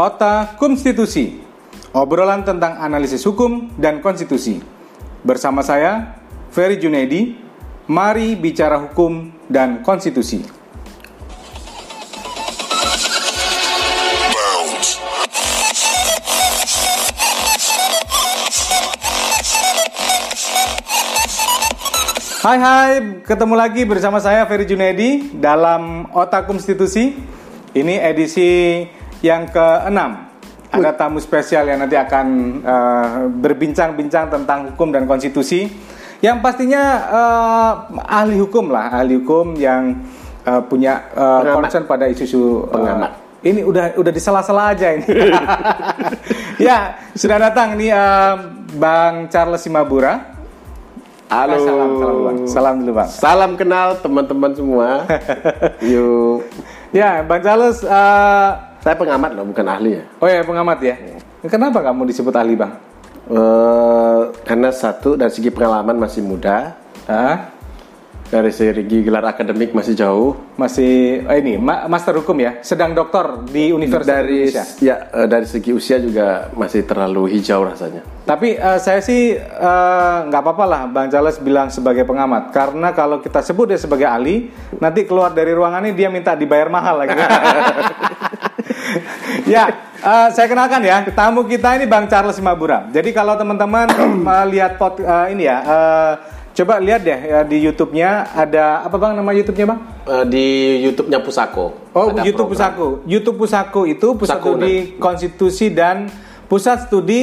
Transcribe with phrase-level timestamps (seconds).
[0.00, 1.44] Ota Konstitusi,
[1.92, 4.56] obrolan tentang analisis hukum dan konstitusi.
[5.20, 6.16] Bersama saya,
[6.56, 7.36] Ferry Junedi,
[7.84, 10.40] mari bicara hukum dan konstitusi.
[22.40, 27.12] Hai hai, ketemu lagi bersama saya Ferry Junedi dalam Otak Konstitusi.
[27.76, 28.48] Ini edisi
[29.20, 30.00] yang ke-6.
[30.70, 32.26] Ada tamu spesial yang nanti akan
[32.62, 35.66] eh, berbincang-bincang tentang hukum dan konstitusi.
[36.22, 37.72] Yang pastinya eh,
[38.06, 39.98] ahli hukum lah, ahli hukum yang
[40.46, 41.54] eh, punya Pengamat.
[41.58, 43.18] concern pada isu-isu Pengamat.
[43.40, 45.10] ini udah udah disela-sela aja ini.
[46.70, 48.34] ya, sudah datang nih eh,
[48.78, 50.38] Bang Charles Simabura.
[51.30, 51.62] Halo.
[51.62, 52.38] Salam, salam, Bang.
[52.46, 53.08] Salam dulu, Bang.
[53.10, 55.06] Salam kenal teman-teman semua.
[55.82, 56.42] Yuk.
[56.90, 58.50] Ya, Bang Charles, eh,
[58.80, 60.04] Saya pengamat loh, bukan ahli ya.
[60.24, 60.96] oh ya pengamat ya.
[61.44, 62.72] Kenapa kamu disebut ahli, Bang?
[63.28, 67.59] Eh, karena satu dari segi pengalaman masih muda, Hah?
[68.30, 70.38] Dari segi gelar akademik masih jauh.
[70.54, 74.64] Masih oh ini ma- master hukum ya, sedang doktor di Universitas Dari Indonesia.
[74.78, 78.06] ya eh, dari segi usia juga masih terlalu hijau rasanya.
[78.22, 79.34] Tapi eh, saya sih
[80.30, 84.46] nggak apa-apa lah, Bang Charles bilang sebagai pengamat, karena kalau kita sebut dia sebagai ahli,
[84.78, 87.18] nanti keluar dari ruangan ini dia minta dibayar mahal lagi.
[89.50, 89.64] ya,
[89.98, 92.86] eh, saya kenalkan ya, tamu kita ini Bang Charles Simabura.
[92.94, 93.90] Jadi kalau teman-teman
[94.28, 96.12] melihat pot eh, ini ya, eh,
[96.50, 99.80] coba lihat deh ya, di YouTube-nya ada apa Bang nama YouTube-nya Bang?
[100.06, 100.46] Eh, di
[100.84, 101.72] YouTube-nya Pusako.
[101.94, 102.74] Oh, ada YouTube program.
[102.74, 102.86] Pusako.
[103.06, 105.96] YouTube Pusako itu Pusat Pusako, Studi Konstitusi dan
[106.50, 107.22] Pusat Studi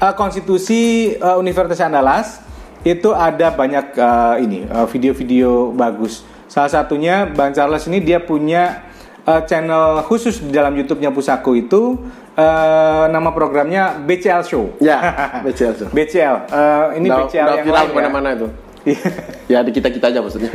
[0.00, 2.40] eh, Konstitusi eh, Universitas Andalas.
[2.84, 4.58] Itu ada banyak eh, ini
[4.92, 6.24] video-video bagus.
[6.48, 8.84] Salah satunya Bang Charles ini dia punya
[9.24, 11.96] eh, channel khusus di dalam YouTube-nya Pusako itu
[12.34, 14.64] eh, nama programnya BCL Show.
[14.78, 14.98] Ya,
[15.44, 15.88] BCL tuh.
[15.90, 16.36] BCL.
[16.46, 18.32] Eh, ini Udah- BCL udah yang viral lain ya.
[18.32, 18.48] itu.
[19.48, 20.52] Ya di kita kita aja maksudnya.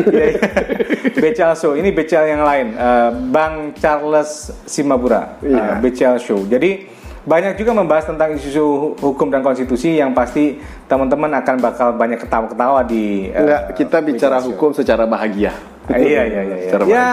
[1.22, 5.82] BCL Show ini BCL yang lain eh, Bang Charles Simabura eh, Iya.
[5.82, 6.86] BCL Show jadi
[7.20, 12.82] banyak juga membahas tentang isu hukum dan konstitusi yang pasti teman-teman akan bakal banyak ketawa-ketawa
[12.82, 14.50] di eh, Enggak, kita bicara BCL Show.
[14.54, 15.52] hukum secara bahagia.
[15.90, 16.56] Iya iya iya iya.
[16.70, 17.08] Secara ya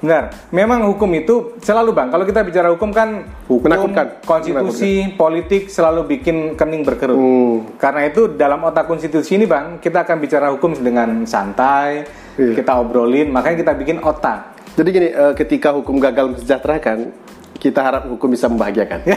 [0.00, 4.24] benar memang hukum itu selalu bang kalau kita bicara hukum kan hukum Menakutkan.
[4.24, 7.76] konstitusi politik selalu bikin kening berkerut Hmm.
[7.76, 12.56] karena itu dalam otak konstitusi ini bang kita akan bicara hukum dengan santai Iya.
[12.56, 17.12] kita obrolin makanya kita bikin otak Jadi gini, eh, ketika hukum gagal mensejahterakan,
[17.54, 19.02] kita harap hukum bisa membahagiakan.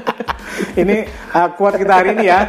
[0.76, 2.40] ini uh, quote kita hari ini ya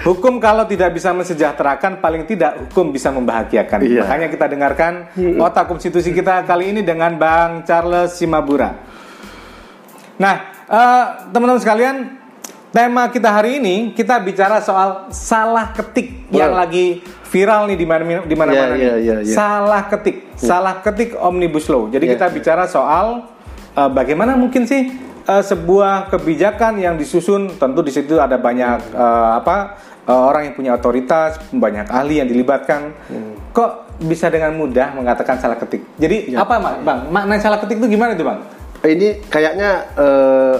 [0.00, 4.00] hukum kalau tidak bisa mensejahterakan paling tidak hukum bisa membahagiakan Iya.
[4.02, 4.92] makanya kita dengarkan
[5.36, 8.76] otak konstitusi kita kali ini dengan Bang Charles Simabura
[10.16, 11.96] nah eh, teman-teman sekalian
[12.70, 16.60] tema kita hari ini kita bicara soal salah ketik yang Wow.
[16.62, 16.86] lagi
[17.26, 18.78] viral nih di mana di mana-mana Iya, nih.
[18.78, 19.34] iya, iya, iya.
[19.34, 22.12] salah ketik salah ketik omnibus law jadi Iya.
[22.14, 23.26] kita bicara soal
[23.74, 24.86] uh, bagaimana mungkin sih
[25.26, 27.56] uh, sebuah kebijakan yang disusun.
[27.56, 29.76] Tentu di situ ada banyak uh, apa
[30.06, 32.94] uh, orang yang punya otoritas banyak ahli yang dilibatkan.
[33.50, 35.84] Kok bisa dengan mudah mengatakan salah ketik?
[36.00, 36.46] Jadi Iya.
[36.46, 36.98] apa bang?
[37.12, 38.40] Makna salah ketik itu gimana itu bang?
[38.80, 40.54] Ini kayaknya eh,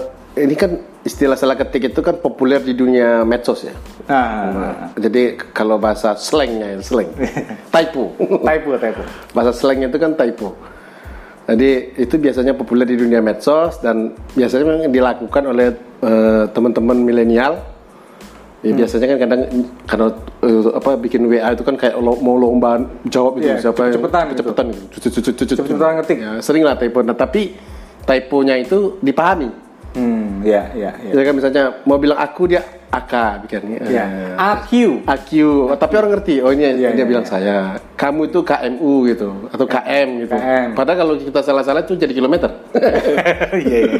[0.45, 3.73] ini kan istilah salah ketik itu kan populer di dunia medsos ya.
[4.53, 7.09] nah, Jadi kalau bahasa slangnya ya, slang,
[7.73, 8.13] typo.
[8.45, 9.01] typo typo
[9.33, 10.53] bahasa slang itu kan typo.
[11.51, 15.67] Jadi itu biasanya populer di dunia medsos dan biasanya memang dilakukan oleh
[15.99, 17.59] eh, teman-teman milenial.
[18.61, 19.41] Ya, Biasanya kan kadang
[19.83, 20.07] karena
[20.39, 23.91] eh, apa bikin WA itu kan kayak lo- mau lomba jawab itu Iya, siapa cut,
[24.29, 24.67] cut.
[24.93, 26.17] Cepet-cepetan ngetik.
[26.17, 27.01] Ya, sering lah typo.
[27.01, 27.57] Nah, tapi
[28.01, 29.49] typonya itu dipahami.
[29.91, 34.35] hmm ya ya ya Ya kan misalnya mau bilang aku dia AK bikin ya Eh,
[34.35, 34.69] AQ
[35.07, 35.29] AQ,
[35.65, 36.39] oh, tapi orang ngerti.
[36.39, 37.79] Oh ini Iya, dia iya, bilang saya.
[37.95, 40.31] Kamu itu KMU gitu atau KM gitu.
[40.31, 40.67] KM.
[40.75, 42.49] Padahal kalau kita salah-salah itu jadi kilometer.
[43.57, 43.97] Iya, iya.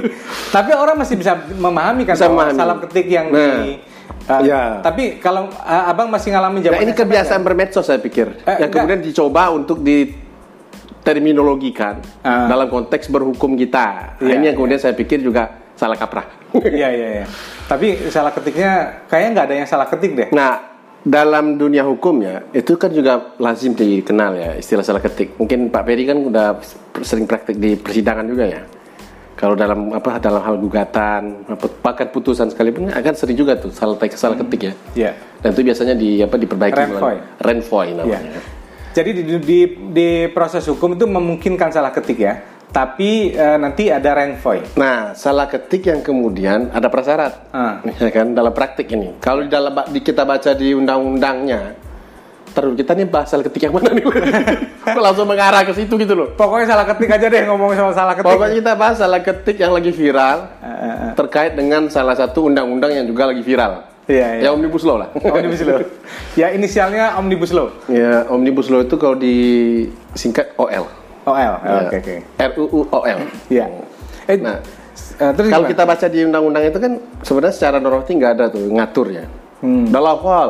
[0.50, 2.54] Tapi orang masih bisa memahami kan Bisa memahami.
[2.54, 3.80] salah ketik yang Nah, di
[4.28, 4.80] uh, iya.
[4.82, 7.48] Tapi kalau uh, abang masih ngalamin nah zaman ini kebiasaan kan?
[7.48, 8.28] bermedsos saya pikir.
[8.44, 8.76] Eh, yang enggak.
[8.76, 12.46] kemudian dicoba untuk diterminologikan Ah.
[12.46, 14.16] dalam konteks berhukum kita.
[14.18, 16.26] Nah, Iya, ini yang kemudian saya pikir juga salah kaprah.
[16.80, 17.26] Iya iya iya.
[17.68, 20.30] Tapi salah ketiknya kayaknya nggak ada yang salah ketik deh.
[20.36, 20.60] Nah,
[21.02, 25.40] dalam dunia hukum ya, itu kan juga lazim dikenal ya istilah salah ketik.
[25.40, 26.60] Mungkin Pak Ferry kan udah
[27.02, 28.62] sering praktik di persidangan juga ya.
[29.40, 31.50] Kalau dalam apa dalam hal gugatan,
[31.82, 34.74] bahkan putusan sekalipun akan sering juga tuh salah tek salah ketik ya.
[34.94, 35.12] Iya.
[35.42, 37.18] Dan itu biasanya di apa diperbaiki Renvoy.
[37.42, 37.98] renvoy Iya.
[37.98, 38.42] namanya.
[38.92, 39.60] Jadi di, di,
[39.96, 42.38] di proses hukum itu memungkinkan salah ketik ya.
[42.72, 44.64] Tapi eh, nanti ada renvoy.
[44.80, 47.84] Nah, salah ketik yang kemudian ada prasyarat, Ah.
[47.84, 49.20] ya kan dalam praktik ini.
[49.20, 51.76] Kalau di dalam di, kita baca di undang-undangnya,
[52.56, 54.04] terus kita nih bahas salah ketik yang mana nih?
[54.88, 56.32] Kok langsung mengarah ke situ gitu loh.
[56.34, 58.32] Pokoknya salah ketik aja deh ngomongin soal salah ketik.
[58.32, 61.12] Pokoknya kita bahas salah ketik yang lagi viral eh, eh.
[61.20, 63.84] terkait dengan salah satu undang-undang yang juga lagi viral.
[64.08, 64.48] Iya, iya.
[64.48, 65.12] Ya Omnibus Law lah.
[65.36, 65.84] Omnibus Law.
[66.40, 67.68] ya inisialnya Omnibus Law.
[67.92, 71.01] ya Omnibus Law itu kalau disingkat OL.
[71.24, 71.54] OL.
[71.60, 71.78] Ya.
[71.84, 72.16] Oke oke.
[72.56, 73.20] RUU OL.
[73.48, 73.66] Iya.
[74.26, 74.58] Eh, Nah,
[75.18, 75.72] eh, terus Kalau gimana?
[75.72, 76.92] kita baca di undang-undang itu kan
[77.22, 79.26] sebenarnya secara normatif nggak ada tuh ngaturnya.
[79.62, 79.86] Hmm.
[79.90, 80.50] Dalam hal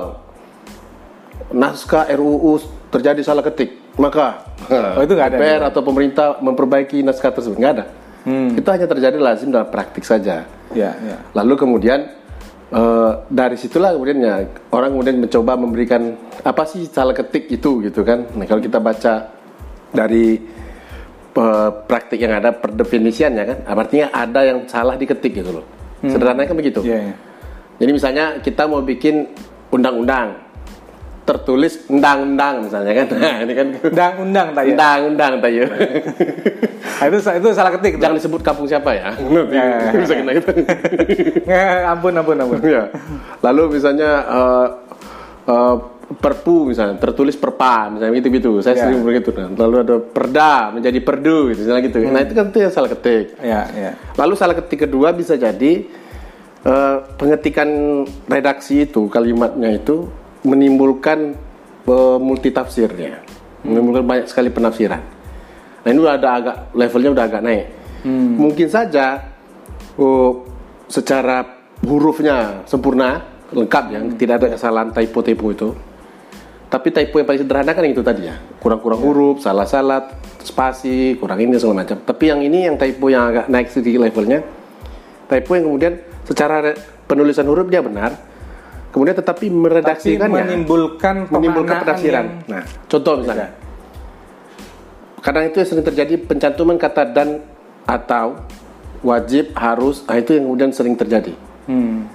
[1.52, 2.60] naskah RUU
[2.90, 5.36] terjadi salah ketik, maka Oh, itu ada.
[5.36, 7.86] DPR atau pemerintah memperbaiki naskah tersebut nggak ada.
[8.24, 8.54] Hmm.
[8.54, 10.46] Itu hanya terjadi lazim dalam praktik saja.
[10.72, 11.18] Ya, ya.
[11.34, 12.06] Lalu kemudian
[12.72, 14.36] eh, dari situlah kemudian ya
[14.72, 18.30] orang kemudian mencoba memberikan apa sih salah ketik itu gitu kan.
[18.32, 19.34] Nah kalau kita baca
[19.92, 20.40] dari
[21.32, 25.66] eh, praktik yang ada perdefinisiannya kan, artinya ada yang salah diketik gitu loh.
[26.02, 26.82] Sederhananya kan begitu.
[26.82, 27.16] Iya, iya.
[27.78, 29.30] Jadi misalnya kita mau bikin
[29.70, 30.38] undang-undang
[31.22, 33.06] tertulis undang-undang misalnya kan.
[33.14, 34.68] Nah, ini kan Undang-undang tadi.
[34.68, 34.74] ya?
[34.74, 35.64] undang-undang tayo.
[36.82, 37.98] Nah, itu itu salah ketik.
[37.98, 38.02] tuh.
[38.02, 39.14] Jangan disebut kampung siapa ya.
[39.14, 39.92] Ya, ya, ya.
[40.02, 40.50] bisa kena gitu.
[41.94, 42.60] Ampun, ampun, ampun.
[42.66, 42.90] ya.
[43.40, 44.68] Lalu misalnya eh,
[45.48, 45.76] eh,
[46.12, 48.52] perpu misalnya tertulis perpa misalnya gitu gitu.
[48.60, 48.82] Saya Ya.
[48.88, 49.56] sering begitu kan.
[49.56, 51.98] Lalu ada perda menjadi perdu gitu misalnya gitu.
[52.04, 53.38] Nah itu kan itu yang salah ketik.
[53.40, 53.92] Ya, ya.
[54.20, 55.88] Lalu salah ketik kedua bisa jadi
[56.62, 57.70] eh, pengetikan
[58.28, 60.10] redaksi itu kalimatnya itu
[60.44, 61.38] menimbulkan
[61.88, 63.24] eh, multitafsirnya,
[63.64, 65.02] menimbulkan banyak sekali penafsiran.
[65.82, 67.66] Nah ini udah ada agak levelnya udah agak naik.
[68.42, 69.22] Mungkin saja
[69.96, 70.46] oh,
[70.90, 71.46] secara
[71.86, 73.22] hurufnya sempurna
[73.54, 75.70] lengkap ya, tidak ada kesalahan typo-typo itu.
[76.72, 80.08] Tapi typo yang paling sederhana kan yang itu tadi ya, kurang-kurang huruf, salah-salah,
[80.40, 82.00] spasi, kurang ini segala macam.
[82.00, 84.40] Tapi yang ini yang typo yang agak naik sedikit levelnya,
[85.28, 86.72] typo yang kemudian secara
[87.12, 88.16] penulisan huruf dia benar,
[88.96, 92.24] kemudian tetapi Tapi meredaksikannya menimbulkan menimbulkan penafsiran.
[92.24, 93.50] yang- Nah, contoh misalnya,
[95.20, 97.44] kadang itu yang sering terjadi pencantuman kata dan
[97.84, 98.40] atau
[99.04, 101.36] wajib harus, nah itu yang kemudian sering terjadi.
[101.68, 102.08] Hmm.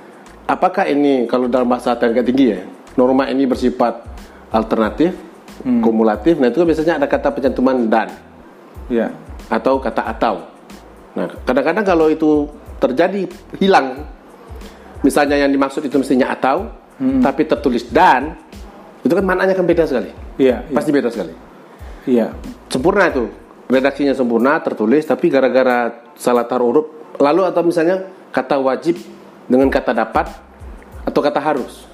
[0.49, 2.65] Apakah ini kalau dalam bahasa tingkat tinggi ya,
[2.97, 4.16] norma ini bersifat
[4.53, 5.17] alternatif,
[5.83, 8.09] kumulatif, nah itu kan biasanya ada kata pencantuman dan
[8.87, 9.11] Ya.
[9.51, 10.47] atau kata atau.
[11.19, 12.47] Nah, kadang-kadang kalau itu
[12.79, 13.27] terjadi
[13.59, 14.05] hilang,
[15.01, 18.37] misalnya yang dimaksud itu mestinya atau, tapi tertulis dan,
[19.03, 20.11] itu kan maknanya kan beda sekali.
[20.37, 20.75] Iya, iya.
[20.77, 21.35] Pasti beda sekali.
[22.07, 22.31] Iya.
[22.69, 23.27] Sempurna itu,
[23.67, 26.87] redaksinya sempurna, tertulis, tapi gara-gara salah taruh huruf,
[27.19, 29.01] lalu atau misalnya kata wajib
[29.47, 30.27] dengan kata dapat
[31.07, 31.86] atau kata harus.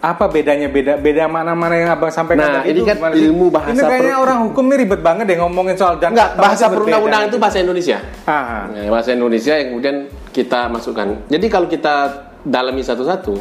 [0.00, 3.24] Apa bedanya beda beda mana-mana yang abang sampaikan Nah, tadi ini itu kan gimana sih?
[3.28, 6.30] ilmu bahasa Ini kayaknya per- orang hukum nih ribet banget deh ngomongin soal dan Enggak,
[6.34, 7.98] bahasa itu berbeda perundang-undangan itu bahasa Indonesia.
[8.24, 9.96] Ah, Nah, bahasa Indonesia yang kemudian
[10.30, 11.06] kita masukkan.
[11.26, 11.94] Jadi kalau kita
[12.40, 13.34] dalami satu-satu,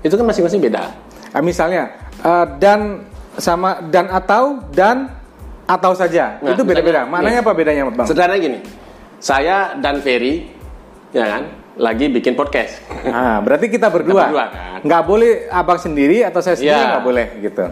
[0.00, 0.82] itu kan masing-masing beda.
[1.28, 3.04] ah, misalnya eh, dan
[3.36, 5.12] sama dan atau dan
[5.62, 7.04] atau saja Nah, itu beda-beda.
[7.04, 8.08] Maknanya apa bedanya, bang?
[8.08, 8.64] Sederhana gini,
[9.18, 10.48] saya dan Ferry,
[11.10, 11.42] ya kan,
[11.76, 12.80] lagi bikin podcast.
[13.04, 14.12] Ah, berarti kita berdua.
[14.16, 14.80] Kita berdua, kan?
[14.80, 16.90] Nggak boleh abang sendiri atau saya sendiri Iya.
[16.96, 17.64] nggak boleh gitu.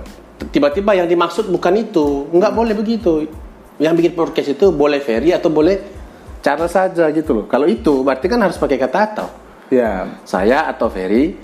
[0.51, 3.25] Tiba-tiba yang dimaksud bukan itu, nggak boleh begitu.
[3.77, 5.81] Yang bikin podcast itu boleh Ferry atau boleh
[6.39, 7.45] cara saja gitu loh.
[7.49, 9.29] Kalau itu berarti kan harus pakai kata atau.
[9.73, 10.07] Ya.
[10.23, 11.35] Saya atau Ferry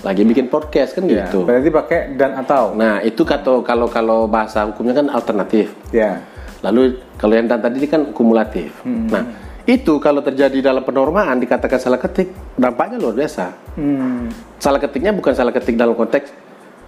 [0.00, 1.24] lagi bikin podcast kan ya.
[1.24, 1.42] gitu.
[1.42, 2.76] Berarti pakai dan atau.
[2.76, 5.72] Nah itu kata kalau kalau bahasa hukumnya kan alternatif.
[5.90, 6.20] Ya.
[6.60, 8.76] Lalu kalau yang dan tadi kan kumulatif.
[8.84, 9.24] Nah
[9.70, 13.54] itu kalau terjadi dalam penormaan dikatakan salah ketik dampaknya luar biasa.
[13.78, 14.26] Hmm.
[14.58, 16.34] Salah ketiknya bukan salah ketik dalam konteks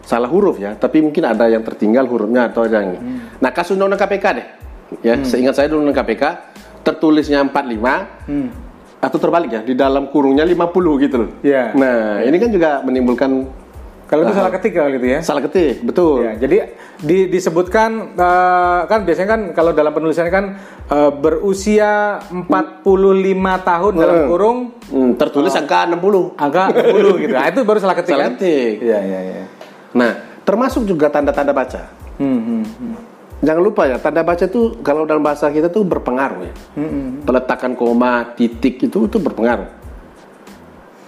[0.03, 2.99] salah huruf ya, tapi mungkin ada yang tertinggal hurufnya atau ada yang.
[3.39, 4.47] Nah kasus undang-undang KPK deh,
[4.99, 6.23] ya seingat saya dulu undang KPK
[6.83, 8.51] tertulisnya 45 Hmm.
[8.99, 11.31] atau terbalik ya di dalam kurungnya 50 gitu loh.
[11.47, 11.71] Iya.
[11.79, 13.47] Nah ini kan juga menimbulkan
[14.13, 15.25] Kalau itu salah ketik kalau gitu ya.
[15.25, 16.21] salah ketik, betul.
[16.21, 22.85] Ya, jadi di- disebutkan eh, kan biasanya kan kalau dalam penulisan kan eh, berusia 45
[23.65, 26.37] tahun dalam kurung Hmm, tertulis angka 60.
[26.37, 27.33] angka 60 gitu.
[27.33, 28.33] Nah, itu baru salah ketik Salah kan?
[28.37, 28.75] ketik.
[28.85, 29.45] Iya, iya, iya.
[29.97, 30.11] Nah,
[30.45, 31.89] termasuk juga tanda-tanda baca.
[32.21, 32.95] Hmm, hmm, hmm.
[33.41, 36.55] Jangan lupa ya, tanda baca itu kalau dalam bahasa kita tuh berpengaruh ya.
[36.77, 39.73] Hmm, Peletakan koma, titik itu itu berpengaruh.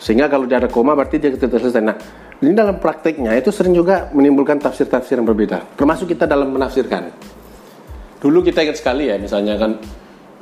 [0.00, 1.84] Sehingga kalau dia ada koma berarti dia tidak selesai.
[1.84, 1.96] Nah,
[2.42, 5.78] ini dalam prakteknya itu sering juga menimbulkan tafsir-tafsir yang berbeda.
[5.78, 7.14] Termasuk kita dalam menafsirkan.
[8.18, 9.78] Dulu kita ingat sekali ya, misalnya kan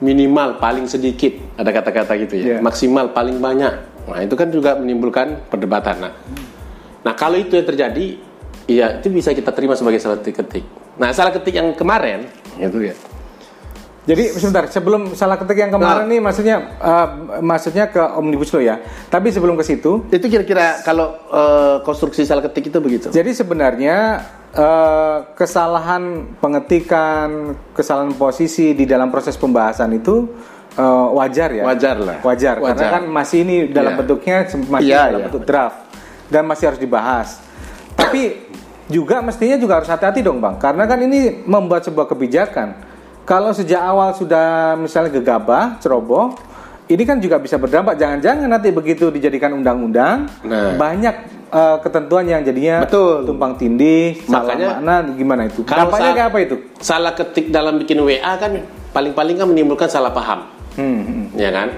[0.03, 2.59] minimal paling sedikit ada kata-kata gitu ya, Iya.
[2.59, 3.75] maksimal paling banyak.
[4.11, 6.03] Nah itu kan juga menimbulkan perdebatan.
[6.03, 6.13] Nah,
[7.07, 8.07] nah kalau itu yang terjadi,
[8.67, 10.67] iya itu bisa kita terima sebagai salah ketik.
[10.99, 12.27] Nah salah ketik yang kemarin,
[12.59, 12.95] itu ya,
[14.03, 16.11] Jadi sebentar, sebelum salah ketik yang kemarin Nah.
[16.11, 18.83] nih maksudnya eh, maksudnya ke omnibus law ya.
[19.07, 23.07] Tapi sebelum ke situ, Itu kira-kira kalau eh, konstruksi salah ketik itu begitu.
[23.09, 30.27] jadi sebenarnya eh, kesalahan pengetikan, kesalahan posisi di dalam proses pembahasan itu
[30.73, 31.63] eh, wajar ya.
[31.63, 32.17] Wajar lah.
[32.21, 32.91] Wajar, karena Wajar.
[32.91, 33.99] kan masih ini dalam Iya.
[33.99, 35.27] bentuknya masih Iya, dalam iya.
[35.27, 35.79] bentuk draft
[36.27, 37.29] dan masih harus dibahas.
[37.93, 38.51] Tapi
[38.89, 42.91] juga mestinya juga harus hati-hati dong bang, karena kan ini membuat sebuah kebijakan.
[43.23, 46.35] Kalau sejak awal sudah misalnya gegabah, ceroboh,
[46.87, 47.95] ini kan juga bisa berdampak.
[47.95, 50.75] Jangan-jangan nanti begitu dijadikan undang-undang, Nah.
[50.75, 51.17] banyak
[51.49, 53.29] eh, ketentuan yang jadinya Betul.
[53.29, 55.61] tumpang tindih, salah Makanya- makna, gimana itu?
[55.63, 56.57] Dampaknya kayak apa itu?
[56.81, 58.57] Salah ketik dalam bikin WA kan
[58.91, 61.25] paling-paling kan menimbulkan salah paham, Hmm, hmm.
[61.37, 61.69] ya kan?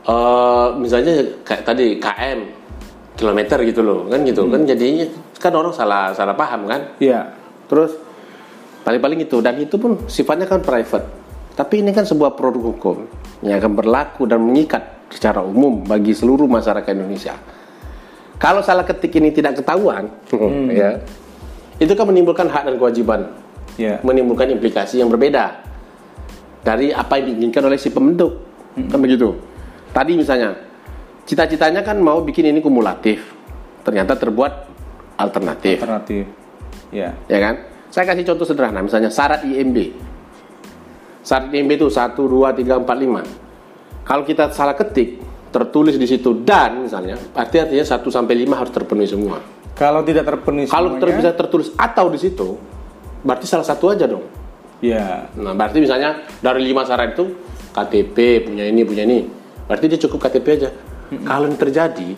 [0.00, 1.12] Eh, misalnya
[1.44, 2.38] kayak tadi KM
[3.14, 5.04] kilometer gitu loh, kan gitu kan jadinya
[5.36, 6.96] kan orang salah salah paham kan?
[6.96, 7.36] Iya.
[7.68, 7.92] Terus
[8.84, 11.06] paling-paling itu dan itu pun sifatnya kan private.
[11.56, 12.96] Tapi ini kan sebuah produk hukum
[13.44, 17.34] yang akan berlaku dan mengikat secara umum bagi seluruh masyarakat Indonesia.
[18.40, 20.08] Kalau salah ketik ini tidak ketahuan,
[20.80, 20.96] ya,
[21.76, 23.20] itu kan menimbulkan hak dan kewajiban,
[23.76, 24.00] Iya.
[24.00, 25.60] menimbulkan implikasi yang berbeda
[26.64, 28.40] dari apa yang diinginkan oleh si pembentuk,
[28.88, 29.36] kan begitu.
[29.92, 30.56] Tadi misalnya,
[31.28, 33.20] cita-citanya kan mau bikin ini kumulatif,
[33.84, 34.72] ternyata terbuat
[35.20, 36.24] alternatif Alternatif.
[36.88, 37.12] Iya.
[37.28, 37.54] ya kan?
[37.90, 39.76] Saya kasih contoh sederhana, misalnya syarat IMB.
[41.26, 44.06] Syarat IMB itu 1, 2, 3, 4, 5.
[44.06, 45.18] Kalau kita salah ketik,
[45.50, 49.42] tertulis di situ dan misalnya, arti artinya 1 sampai 5 harus terpenuhi semua.
[49.74, 52.54] Kalau tidak terpenuhi Kalau ter bisa tertulis atau di situ,
[53.26, 54.22] berarti salah satu aja dong.
[54.80, 55.28] Iya.
[55.36, 57.24] Nah, berarti misalnya dari 5 syarat itu
[57.74, 59.26] KTP punya ini, punya ini.
[59.66, 60.70] Berarti dia cukup KTP aja.
[61.10, 62.14] Kalau yang terjadi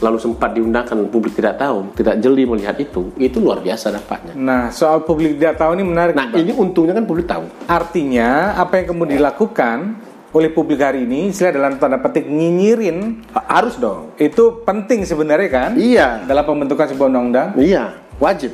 [0.00, 4.36] lalu sempat diundangkan publik tidak tahu, tidak jeli melihat itu, itu luar biasa dampaknya.
[4.36, 6.12] Nah, soal publik tidak tahu ini menarik.
[6.12, 7.48] Nah, ini untungnya kan publik tahu.
[7.68, 9.78] Artinya apa yang kemudian dilakukan
[10.36, 14.12] oleh publik hari ini, istilah dalam tanda petik nyinyirin, Harus dong.
[14.20, 15.70] itu penting sebenarnya kan?
[15.80, 16.28] Iya.
[16.28, 17.56] Dalam pembentukan sebuah undang-undang.
[17.56, 18.52] Iya, wajib.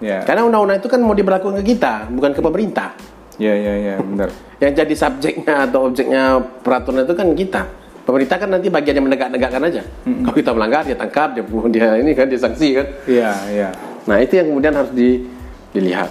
[0.00, 0.24] Ya.
[0.24, 2.96] Karena undang-undang itu kan mau diberlakukan ke kita, bukan ke pemerintah.
[3.36, 4.28] Ya, ya, ya, benar.
[4.64, 7.62] Yang jadi subjeknya atau objeknya peraturan itu kan kita.
[8.10, 9.82] Pemerintah kan nanti bagian yang menegak-negakkan aja.
[10.02, 12.86] Kalau kita melanggar, dia tangkap, dia dia ini kan dia sanksi kan.
[13.06, 13.68] Iya, iya.
[14.02, 15.30] Nah itu yang kemudian harus di,
[15.70, 16.10] dilihat.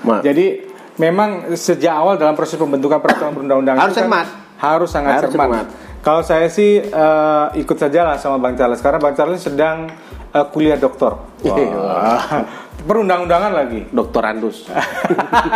[0.00, 4.26] Ma- Jadi memang sejak awal dalam proses pembentukan peraturan perundang-undangan Harus kan cermat.
[4.58, 5.48] harus sangat Harus cermat.
[5.48, 5.66] cermat.
[5.98, 9.88] Kalau saya sih eh, ikut saja lah sama Bang Charles karena Bang Charles sedang
[10.28, 11.24] eh, kuliah doktor.
[11.40, 12.67] Wah.
[12.84, 13.80] Perundang-undangan lagi.
[13.90, 14.68] Dokter Andus.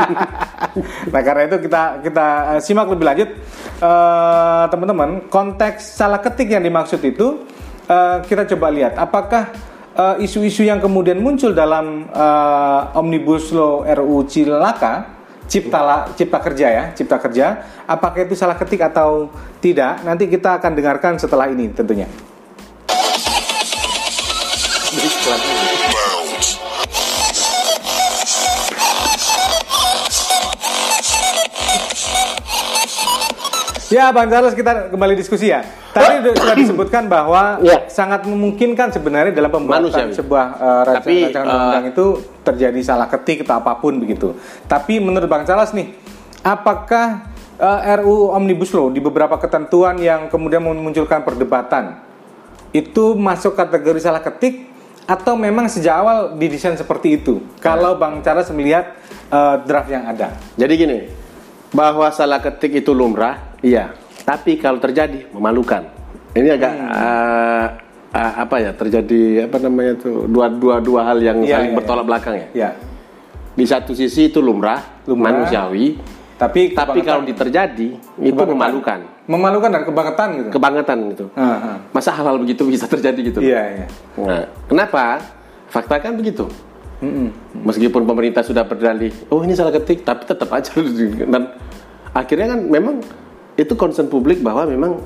[1.12, 2.26] nah karena itu kita kita
[2.56, 3.30] eh, simak lebih lanjut.
[3.82, 7.46] Eh, teman-teman konteks salah ketik yang dimaksud itu
[7.86, 8.98] eh, kita coba lihat.
[8.98, 15.20] Apakah isu-isu yang kemudian muncul dalam eh, omnibus law RUU Cilaka
[15.52, 19.28] cipta la- cipta kerja ya cipta kerja apakah itu salah ketik atau
[19.60, 20.00] tidak?
[20.00, 22.08] Nanti kita akan dengarkan setelah ini tentunya
[33.92, 35.60] Ya, Bang Charles kita kembali diskusi ya.
[35.92, 37.84] Tadi sudah- disebutkan bahwa Ya.
[37.92, 40.16] sangat memungkinkan sebenarnya dalam pembuatan Manusiawi.
[40.16, 42.06] sebuah uh, rancangan, uh, undang-undang itu
[42.40, 44.32] terjadi salah ketik atau apa pun begitu.
[44.64, 45.92] Tapi menurut Bang Charles nih,
[46.40, 47.28] apakah
[47.60, 52.00] uh, RUU Omnibus Law di beberapa ketentuan yang kemudian memunculkan perdebatan
[52.72, 54.72] itu masuk kategori salah ketik
[55.04, 57.44] atau memang sejak awal didesain seperti itu?
[57.60, 58.96] Kalau Bang Charles melihat
[59.28, 60.32] uh, draft yang ada.
[60.56, 60.98] Jadi gini,
[61.68, 63.94] bahwa salah ketik itu lumrah, iya.
[64.22, 65.82] Tapi kalau terjadi memalukan.
[66.32, 67.66] Ini agak eh,
[68.12, 71.76] eh, apa ya terjadi apa namanya tuh dua dua dua hal yang Iya, saling iya,
[71.76, 72.46] bertolak belakang ya.
[72.54, 72.70] Ya.
[73.52, 75.44] Di satu sisi itu lumrah, Lumrah.
[75.44, 76.00] manusiawi,
[76.40, 77.88] Tapi tapi kalau di terjadi
[78.18, 80.48] itu memalukan, memalukan dan kebangetan gitu.
[80.50, 81.24] kebangetan gitu.
[81.36, 81.78] Ah.
[81.92, 83.38] Masa hal-hal begitu bisa terjadi gitu?
[83.44, 83.86] Iya, iya.
[84.16, 85.20] Nah, kenapa?
[85.68, 86.48] Fakta kan begitu.
[86.98, 87.28] Mm-mm.
[87.62, 90.70] Meskipun pemerintah sudah berdalih, oh ini salah ketik, tapi tetap aja
[91.34, 91.50] dan
[92.10, 93.02] akhirnya kan memang
[93.54, 95.02] itu concern publik bahwa memang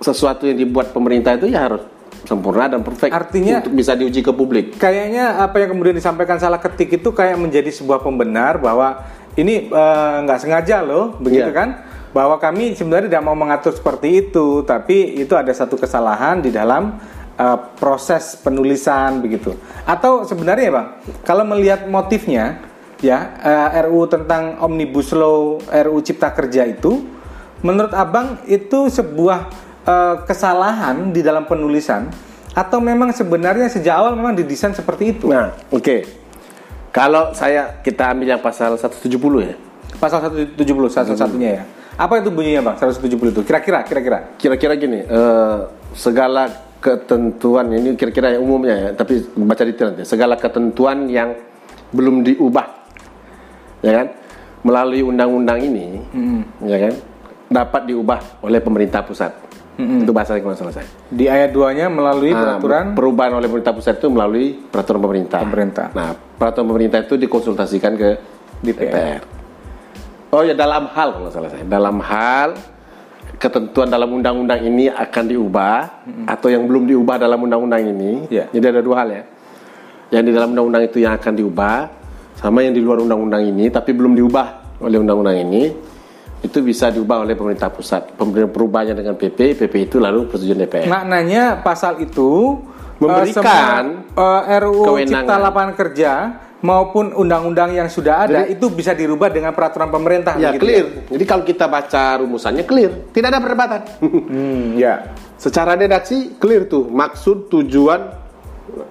[0.00, 1.84] sesuatu yang dibuat pemerintah itu ya harus
[2.24, 4.76] sempurna dan perfect Artinya- untuk bisa diuji ke publik.
[4.76, 9.04] Kayaknya apa yang kemudian disampaikan salah ketik itu kayak menjadi sebuah pembenar bahwa
[9.34, 11.56] ini eh, nggak sengaja loh, begitu Iya.
[11.56, 11.68] kan?
[12.10, 16.96] Bahwa kami sebenarnya tidak mau mengatur seperti itu, tapi itu ada satu kesalahan di dalam
[17.36, 19.56] eh, proses penulisan begitu.
[19.84, 20.88] Atau sebenarnya ya bang,
[21.24, 22.60] kalau melihat motifnya,
[23.00, 27.00] ya eh, RUU tentang omnibus law, RUU Cipta Kerja itu,
[27.60, 29.48] menurut abang itu sebuah
[29.84, 32.08] eh, kesalahan di dalam penulisan
[32.50, 35.30] atau memang sebenarnya sejak awal memang didesain seperti itu?
[35.30, 36.18] Nah, oke.
[36.90, 39.06] Kalau saya kita ambil yang pasal 170
[39.46, 39.54] ya.
[40.02, 40.58] Pasal 170
[40.90, 41.64] salah satunya ya.
[41.94, 42.76] Apa itu bunyinya, Bang?
[42.82, 43.40] 170 itu.
[43.46, 44.34] Kira-kira kira-kira.
[44.34, 45.58] Kira-kira gini, eh,
[45.94, 46.50] segala
[46.80, 50.08] ketentuan ini kira-kira yang umumnya ya, tapi baca detail nanti.
[50.08, 51.36] Segala ketentuan yang
[51.92, 52.66] belum diubah,
[53.84, 54.06] ya kan,
[54.64, 56.00] melalui undang-undang ini,
[56.64, 56.94] ya kan,
[57.50, 59.34] dapat diubah oleh pemerintah pusat.
[59.80, 60.88] Itu bahasa kalau nggak salah saya.
[61.08, 65.40] Di ayat 2-nya melalui Nah, peraturan perubahan oleh pemerintah pusat itu melalui peraturan pemerintah.
[65.40, 65.86] Pemerintah.
[65.96, 68.08] Nah, peraturan pemerintah itu dikonsultasikan ke
[68.60, 68.92] DPR.
[68.92, 69.20] DPR.
[70.30, 72.54] Oh ya dalam hal kalau salah saya, dalam hal
[73.40, 78.28] ketentuan dalam undang-undang ini akan diubah atau yang belum diubah dalam undang-undang ini.
[78.28, 78.52] Iya.
[78.52, 79.22] Jadi ada dua hal ya.
[80.12, 81.76] Yang di dalam undang-undang itu yang akan diubah
[82.36, 84.46] sama yang di luar undang-undang ini tapi belum diubah
[84.84, 85.72] oleh undang-undang ini
[86.40, 88.16] itu bisa diubah oleh pemerintah pusat.
[88.16, 90.88] Pemerintah perubahannya dengan PP, PP itu lalu persetujuan DPR.
[90.88, 92.56] Maknanya pasal itu
[92.96, 95.24] eh, Memberikan semua, eh, RUU kewenangan.
[95.24, 96.12] Cipta Lapangan Kerja
[96.60, 100.86] maupun undang-undang yang sudah ada itu bisa dirubah dengan peraturan pemerintah Ya begitu clear.
[101.08, 103.80] Jadi kalau kita baca rumusannya clear, tidak ada perdebatan.
[104.30, 105.16] Hmm, ya.
[105.40, 108.12] Secara redaksi clear tuh maksud tujuan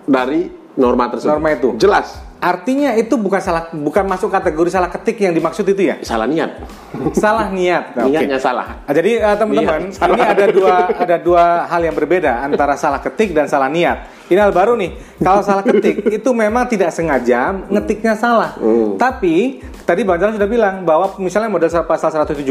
[0.10, 1.30] dari norma tersebut.
[1.30, 1.70] Norma itu.
[1.78, 2.29] jelas.
[2.40, 6.00] Artinya itu bukan salah bukan masuk kategori salah ketik yang dimaksud itu ya.
[6.08, 6.64] Salah niat.
[7.12, 8.00] Salah niat.
[8.00, 8.16] Oke.
[8.16, 8.80] Niatnya salah.
[8.88, 10.10] Nah, jadi eh, teman-teman, Niat.
[10.16, 14.08] ini ada dua ada dua hal yang berbeda antara salah ketik dan salah niat.
[14.32, 15.20] Ini hal baru nih.
[15.20, 18.56] Kalau salah ketik itu memang tidak sengaja ngetiknya salah.
[18.56, 18.96] Hmm.
[18.96, 22.46] Tapi tadi Bang Jalan sudah bilang bahwa misalnya model pasal 170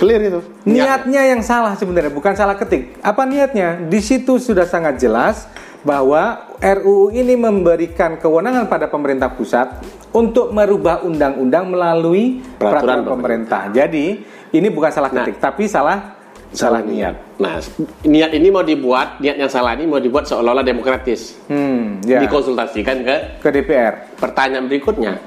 [0.00, 0.40] Clear itu.
[0.64, 2.96] Niatnya yang salah sebenarnya, bukan salah ketik.
[3.04, 3.76] Apa niatnya?
[3.92, 5.44] Di situ sudah sangat jelas
[5.84, 9.68] bahwa RUU ini memberikan kewenangan pada pemerintah pusat
[10.10, 13.62] untuk merubah undang-undang melalui peraturan, Peraturan pemerintah.
[13.68, 14.06] Jadi
[14.50, 15.22] ini bukan salah Nah.
[15.22, 16.16] ketik, tapi salah
[16.48, 17.36] salah niat.
[17.36, 17.58] Nah,
[18.00, 21.36] niat ini mau dibuat, niat yang salah ini mau dibuat seolah-olah demokratis.
[21.46, 22.22] Hmm, ya.
[22.22, 24.16] Dikonsultasikan ke Ke DPR.
[24.16, 25.18] pertanyaan berikutnya.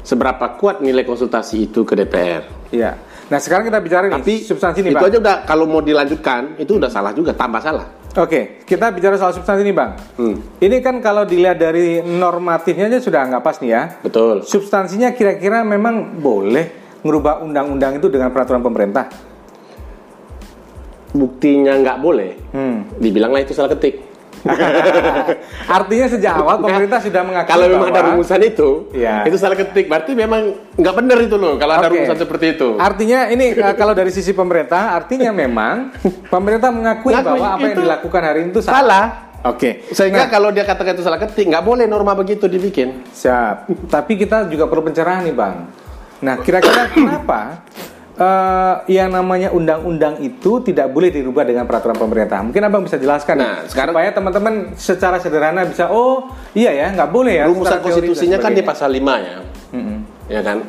[0.00, 2.44] Seberapa kuat nilai konsultasi itu ke DPR?
[2.70, 2.96] Ya.
[3.28, 5.06] Nah sekarang kita bicara nih Tapi substansi nih itu bang.
[5.06, 7.86] aja udah kalau mau dilanjutkan itu udah salah juga, tambah salah.
[8.10, 9.94] Oke, kita bicara soal substansi nih bang.
[10.18, 10.34] Hmm.
[10.58, 13.82] Ini kan kalau dilihat dari normatifnya aja sudah nggak pas nih ya.
[14.02, 14.42] Betul.
[14.42, 19.06] Substansinya kira-kira memang boleh ngerubah undang-undang itu dengan peraturan pemerintah.
[21.14, 22.32] Buktinya nggak boleh.
[22.50, 22.90] Hmm.
[22.98, 24.09] Dibilanglah itu salah ketik.
[25.78, 29.24] Artinya sejak awal pemerintah sudah mengakui Kalau memang ada rumusan itu, Iya.
[29.24, 29.86] itu salah ketik.
[29.86, 30.40] Berarti memang
[30.74, 31.54] nggak benar itu loh.
[31.56, 31.94] Kalau ada Oke.
[31.94, 32.68] rumusan seperti itu.
[32.76, 35.92] Artinya ini eh, kalau dari sisi pemerintah, artinya memang
[36.26, 38.76] pemerintah mengakui Mengakui bahwa apa yang dilakukan hari ini itu salah.
[38.76, 39.06] salah.
[39.42, 39.88] Oke.
[39.88, 43.04] Sehingga Nah, kalau dia katakan itu salah ketik, nggak boleh norma begitu dibikin.
[43.10, 43.68] siap.
[43.88, 45.56] Tapi kita juga perlu pencerahan nih bang.
[46.20, 47.64] Nah, kira-kira kenapa
[48.20, 52.44] eh, yang namanya undang-undang itu tidak boleh dirubah dengan peraturan pemerintah?
[52.44, 53.40] Mungkin abang bisa jelaskan.
[53.40, 57.44] Nah, nih, sekarang- supaya teman-teman secara sederhana bisa, oh iya ya, nggak boleh ya.
[57.48, 59.36] Rumusan konstitusinya kan di pasal 5 ya.
[59.72, 59.98] Mm-mm.
[60.28, 60.60] Ya kan?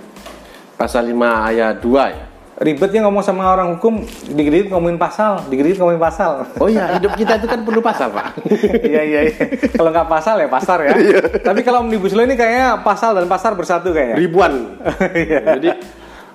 [0.79, 2.23] Pasal 5 ayat 2 ya.
[2.61, 4.05] Ribetnya ngomong sama orang hukum,
[4.37, 6.45] dikit-dikit ngomongin pasal, dikit-dikit ngomongin pasal.
[6.61, 8.37] Oh iya, hidup kita itu kan perlu pasal, Pak.
[8.85, 9.43] Iya iya iya.
[9.73, 10.93] Kalau nggak pasal ya pasar ya.
[11.41, 14.13] Tapi kalau omnibus law ini kayaknya pasal dan pasar bersatu kayaknya.
[14.13, 14.77] Ribuan.
[15.25, 15.57] Iya.
[15.57, 15.69] Jadi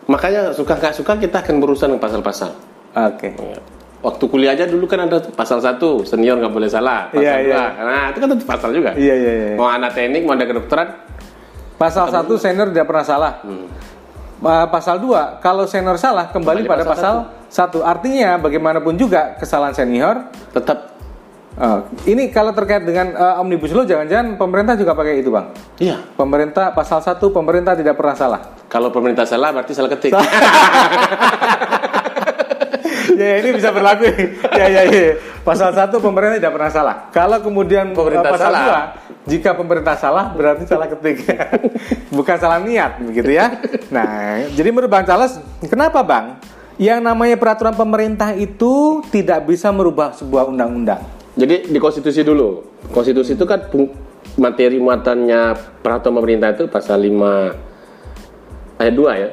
[0.06, 2.50] makanya suka nggak suka kita akan berurusan dengan pasal-pasal.
[2.96, 3.34] Oke.
[3.34, 3.60] Ya.
[4.04, 7.10] Waktu kuliah aja dulu kan ada pasal satu senior nggak boleh salah.
[7.10, 7.54] Pasal Iya, iya.
[7.58, 8.90] dua, nah itu kan tetap pasal juga.
[8.94, 9.54] Iya iya iya.
[9.58, 10.88] Mau anak teknik, mau ada kedokteran,
[11.76, 13.32] Pasal satu senior tidak pernah salah.
[13.44, 13.68] Uh,
[14.68, 17.14] Pasal 2 kalau senior salah kembali, Kembali pada pasal pasal
[17.48, 17.78] satu.
[17.84, 20.28] Artinya bagaimanapun juga kesalahan senior.
[20.52, 20.95] tetap
[21.58, 25.46] uh, ini kalau terkait dengan uh, omnibus law jangan-jangan pemerintah juga pakai itu bang.
[25.80, 25.96] iya.
[26.14, 28.40] Pemerintah pasal satu pemerintah tidak pernah salah.
[28.68, 30.12] Kalau pemerintah salah berarti salah ketik.
[33.16, 34.12] ya ini bisa berlaku
[34.52, 38.60] ya ya ya pasal satu pemerintah tidak pernah salah kalau kemudian Pemerintah eh, pasal salah.
[38.60, 38.80] dua
[39.26, 41.24] jika pemerintah salah berarti salah ketik
[42.16, 43.56] bukan salah niat begitu ya
[43.88, 46.36] nah jadi menurut bang Charles kenapa bang
[46.76, 52.64] yang namanya peraturan pemerintah itu tidak bisa merubah sebuah undang-undang Jadi di konstitusi dulu.
[52.90, 53.68] Konstitusi itu kan
[54.40, 55.52] materi muatannya
[55.84, 59.30] peraturan pemerintah itu pasal 5 ayat 2 ya.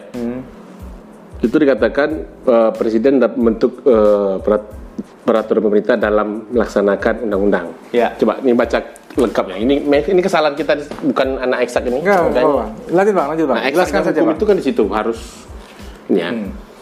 [1.39, 2.09] Itu dikatakan
[2.43, 4.75] eh, presiden dapat membentuk eh, perat-
[5.23, 7.65] peraturan pemerintah dalam melaksanakan undang-undang.
[7.95, 8.11] Ya.
[8.19, 8.79] Coba ini baca
[9.13, 9.57] lengkap ya.
[9.63, 10.73] Ini ini kesalahan kita
[11.07, 12.03] bukan anak eksak ini.
[12.03, 12.65] enggak apa-apa.
[12.91, 15.19] lanjut bang lanjut bang Nah, jelaskan eksaknya saja hukum bang itu kan di situ harus
[16.11, 16.29] ini ya.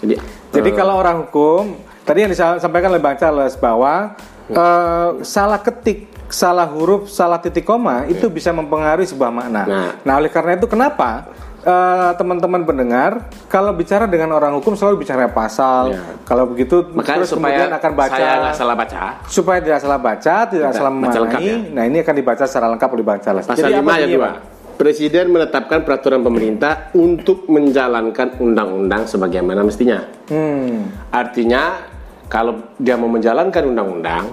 [0.02, 0.16] Jadi
[0.52, 4.18] Jadi eh, kalau orang hukum, tadi yang disampaikan oleh Bang Charles bahwa
[4.50, 9.64] eh, salah ketik, salah huruf, salah titik koma itu bisa mempengaruhi sebuah makna.
[9.68, 9.92] Nah.
[10.02, 11.30] Nah, oleh karena itu kenapa
[11.62, 15.94] eh, teman-teman pendengar kalau bicara dengan orang hukum selalu bicara pasal.
[15.94, 16.02] Ya.
[16.26, 19.02] Kalau begitu makanya terus supaya kemudian akan baca saya salah baca.
[19.28, 21.46] supaya tidak salah baca, tidak Tidak, salah lengkap memaknai.
[21.46, 21.58] ya.
[21.76, 23.46] Nah, ini akan dibaca secara lengkap oleh Bang Charles.
[23.46, 24.26] Pasal Jadi 5 apa ayat bunyinya, 2.
[24.26, 24.38] Bang?
[24.72, 30.02] Presiden menetapkan peraturan pemerintah untuk menjalankan undang-undang sebagaimana mestinya.
[30.26, 30.90] Hmm.
[31.14, 31.91] Artinya
[32.32, 34.32] kalau dia mau menjalankan undang-undang,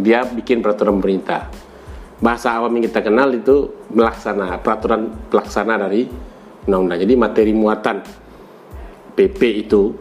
[0.00, 1.52] dia bikin peraturan pemerintah.
[2.16, 6.08] Bahasa awam yang kita kenal itu melaksana peraturan pelaksana dari
[6.64, 7.04] undang-undang.
[7.04, 8.00] Jadi materi muatan
[9.12, 9.92] PP itu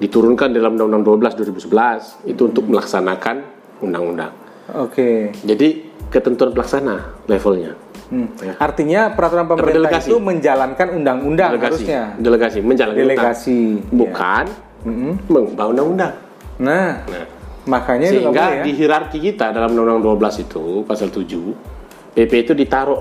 [0.00, 3.36] diturunkan dalam Undang-Undang 12 2011 itu untuk melaksanakan
[3.84, 4.32] undang-undang.
[4.74, 5.30] Oke.
[5.44, 7.78] Jadi ketentuan pelaksana levelnya.
[8.10, 8.26] Hmm.
[8.42, 8.58] Ya.
[8.58, 10.10] Artinya peraturan pemerintah delegasi.
[10.10, 12.02] itu menjalankan undang-undang Delegasi, harusnya.
[12.18, 13.58] delegasi menjalankan Delegasi.
[13.78, 13.94] undang.
[13.94, 14.44] bukan
[14.82, 15.12] Mm-mm.
[15.30, 16.12] mengubah undang-undang.
[16.60, 17.26] Nah, Nah,
[17.64, 18.64] makanya itu sehingga boleh ya.
[18.64, 21.56] di hierarki kita dalam Undang-Undang 12 itu pasal 7
[22.12, 23.00] PP itu ditaruh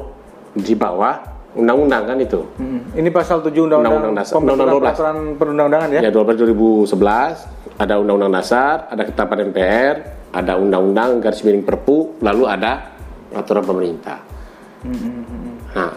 [0.54, 1.16] di bawah
[1.52, 2.46] undang-undang kan itu.
[2.56, 2.94] Mm.
[2.96, 4.86] Ini pasal 7 undang-undang dasar- Undang-undang 12.
[4.86, 6.00] peraturan perundang-undangan ya.
[6.02, 7.36] Ya 12 2011
[7.76, 9.96] ada Undang-Undang Dasar, ada Ketetapan MPR,
[10.30, 12.92] ada Undang-Undang garis miring Perpu, lalu ada
[13.30, 14.20] peraturan pemerintah.
[15.70, 15.92] Nah,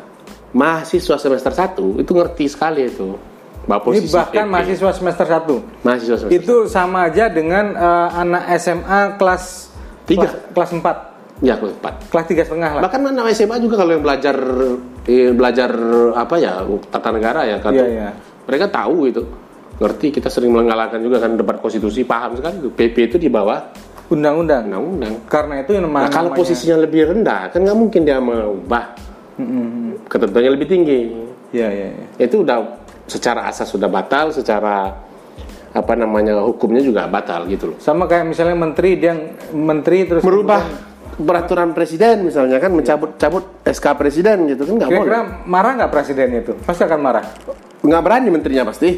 [0.53, 3.19] mahasiswa semester 1 itu ngerti sekali itu.
[3.63, 4.51] Ini bahkan PP.
[4.51, 5.83] mahasiswa semester 1.
[5.83, 9.71] mahasiswa semester Itu sama aja dengan eh, anak SMA kelas
[10.03, 10.27] Tiga.
[10.27, 11.13] kelas, kelas 4.
[11.43, 11.95] Ya, kelas empat.
[12.07, 12.83] Kelas tiga setengah lah.
[12.83, 14.37] Bahkan anak SMA juga kalau yang belajar
[15.05, 15.71] eh, belajar
[16.15, 17.75] apa ya tata negara ya kan.
[17.75, 18.09] Iya, iya.
[18.47, 19.23] Mereka tahu itu.
[19.75, 22.71] Ngerti kita sering mengalahkan juga kan debat konstitusi paham sekali itu.
[22.71, 23.59] PP itu di bawah
[24.07, 24.69] Undang-undang.
[24.69, 25.19] undang-undang.
[25.27, 28.85] Karena itu yang Nah, kalau namanya- posisinya lebih rendah kan nggak mungkin dia mengubah
[29.35, 30.07] Mm-mm.
[30.07, 31.01] ketentuannya lebih tinggi.
[31.51, 32.07] Iya, iya, iya.
[32.23, 32.82] Itu udah
[33.13, 34.97] secara asas sudah batal, secara
[35.73, 37.77] apa namanya hukumnya juga batal gitu loh.
[37.81, 39.13] Sama kayak misalnya menteri dia
[39.53, 40.65] menteri terus Merubah
[41.13, 45.25] peraturan presiden misalnya kan mencabut-cabut SK presiden gitu kan nggak boleh.
[45.45, 46.53] marah nggak presidennya itu?
[46.65, 47.25] Pasti akan marah.
[47.83, 48.95] Nggak berani menterinya pasti.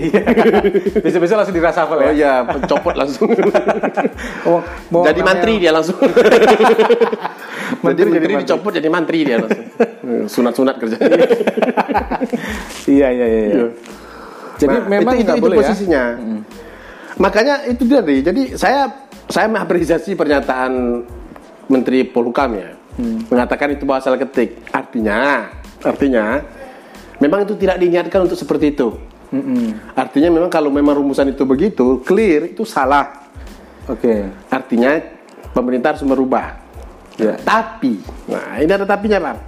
[1.07, 2.13] Bisa-bisa langsung dirasafel Oh ya.
[2.13, 3.31] iya, pencopot langsung.
[4.45, 4.61] Oh,
[4.93, 5.97] mau jadi namanya- mantri dia langsung.
[7.81, 9.65] Menteri jadi menteri dicopot jadi mantri dia langsung.
[10.29, 10.97] Sunat-sunat kerja.
[12.85, 13.43] Iya, iya, iya.
[13.49, 13.65] iya.
[14.65, 15.61] Jadi Nah, memang itu, itu, itu boleh ya.
[15.61, 16.05] posisinya.
[17.21, 18.19] Makanya itu dia deh.
[18.25, 18.89] Jadi saya
[19.29, 21.05] saya mengapresiasi pernyataan
[21.69, 22.73] Menteri Polhukam ya.
[23.29, 24.65] Mengatakan itu bahwa salah ketik.
[24.73, 25.51] Artinya,
[25.83, 26.41] artinya
[27.19, 28.89] memang itu tidak diniatkan untuk seperti itu.
[29.35, 29.95] Mm-mm.
[29.99, 33.27] Artinya memang kalau memang rumusan itu begitu, clear itu salah.
[33.91, 34.31] Oke.
[34.47, 34.95] Artinya
[35.51, 36.55] pemerintah harus merubah.
[37.19, 37.35] Ya.
[37.39, 37.99] Tapi,
[38.31, 39.39] nah ini ada tapinya bang.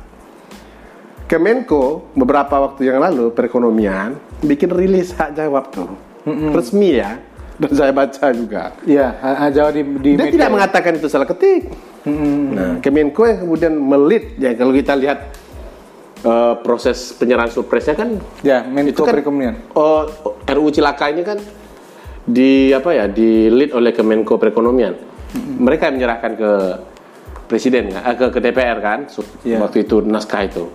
[1.27, 5.89] Kemenko beberapa waktu yang lalu perekonomian bikin rilis hak jawab tuh
[6.53, 7.17] resmi ya
[7.57, 8.77] dan saya baca juga.
[8.85, 10.35] Iya, ha- ha- jauh di di Dia media.
[10.37, 11.73] tidak mengatakan itu salah ketik.
[12.05, 12.39] Mm-mm.
[12.53, 15.19] Nah, Kemenko yang kemudian melit ya kalau kita lihat
[16.19, 19.55] eh, proses penyerahan surpresnya kan Ya, Menko Itu kan- Perekonomian.
[19.73, 20.05] oh,
[20.45, 21.41] RUU Cilaka ini kan
[22.23, 24.93] di apa ya di lead oleh Kemenko Perekonomian.
[25.57, 26.51] Mereka yang menyerahkan ke
[27.47, 29.07] presiden ya, eh, ke, ke DPR kan
[29.43, 29.59] Iya.
[29.61, 30.69] waktu itu naskah itu.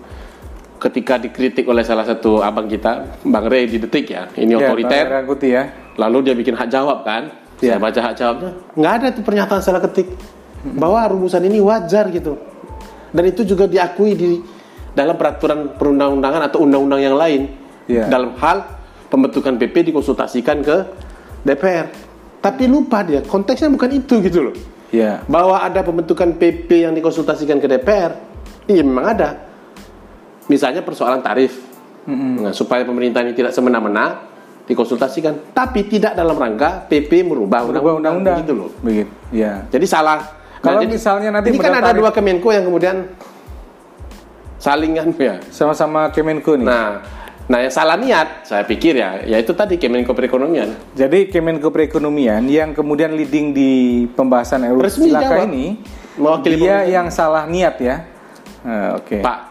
[0.82, 5.06] Ketika dikritik oleh salah satu abang kita, Bang Rey di detik ya, ini Ya, otoriter.
[5.06, 5.94] Rangkuti ya.
[5.94, 7.30] Lalu dia bikin hak jawab kan?
[7.62, 7.86] Saya Iya.
[7.86, 10.10] baca hak jawabnya, nggak ada tuh pernyataan salah ketik
[10.74, 12.34] bahwa rumusan ini wajar gitu.
[13.14, 14.42] Dan itu juga diakui di
[14.98, 17.54] dalam peraturan perundang-undangan atau undang-undang yang lain.
[17.86, 18.10] Iya.
[18.10, 18.66] Dalam hal
[19.14, 20.78] pembentukan PP dikonsultasikan ke
[21.46, 21.86] DPR.
[22.42, 24.56] Tapi lupa dia, konteksnya bukan itu gitu loh.
[24.90, 25.22] Iya.
[25.30, 28.18] Bahwa ada pembentukan PP yang dikonsultasikan ke DPR,
[28.66, 29.51] iya memang ada.
[30.52, 34.26] Misalnya persoalan tarif, Nah, supaya pemerintah ini tidak semena-mena
[34.66, 38.70] dikonsultasikan, tapi tidak dalam rangka PP merubah undang-undang gitu loh.
[38.82, 39.12] Begitu.
[39.30, 39.70] Iya.
[39.70, 40.18] Jadi salah.
[40.66, 43.06] Kalau jadi- misalnya nanti ini kan ada tarif- dua Kemenko yang kemudian
[44.58, 45.36] saling kan ya.
[45.54, 46.66] Sama-sama Kemenko nih.
[46.66, 47.02] Nah,
[47.46, 50.74] nah yang salah niat saya pikir ya, yaitu tadi Kemenko Perekonomian.
[50.98, 53.72] Jadi Kemenko Perekonomian yang kemudian leading di
[54.10, 55.46] pembahasan RUU jawab.
[55.50, 55.78] ini,
[56.18, 56.94] Mewakili dia pemerintah.
[56.94, 57.96] yang salah niat ya.
[58.66, 59.22] Nah, Oke.
[59.22, 59.51] Pak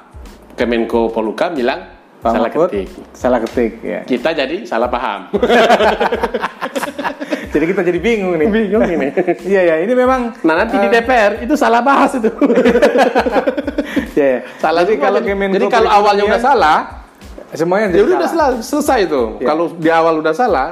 [0.60, 1.88] Kemenko Polhukam bilang
[2.20, 2.88] Pak salah Mahfud, ketik.
[3.16, 4.00] Salah ketik ya.
[4.04, 5.32] Kita jadi salah paham.
[7.50, 8.46] Jadi kita jadi bingung nih.
[8.46, 9.10] Bingung ini.
[9.50, 12.30] Iya ya, ini memang Nah nanti di eh, DPR itu salah bahas itu.
[14.14, 14.40] Iya, ya.
[14.62, 16.78] salah Jadi kalau Kemenko jadi kalau awalnya udah salah,
[17.56, 18.48] semuanya ya jadi udah salah.
[18.54, 19.22] sel- selesai itu.
[19.42, 19.46] Ya.
[19.50, 20.68] Kalau di awal udah salah,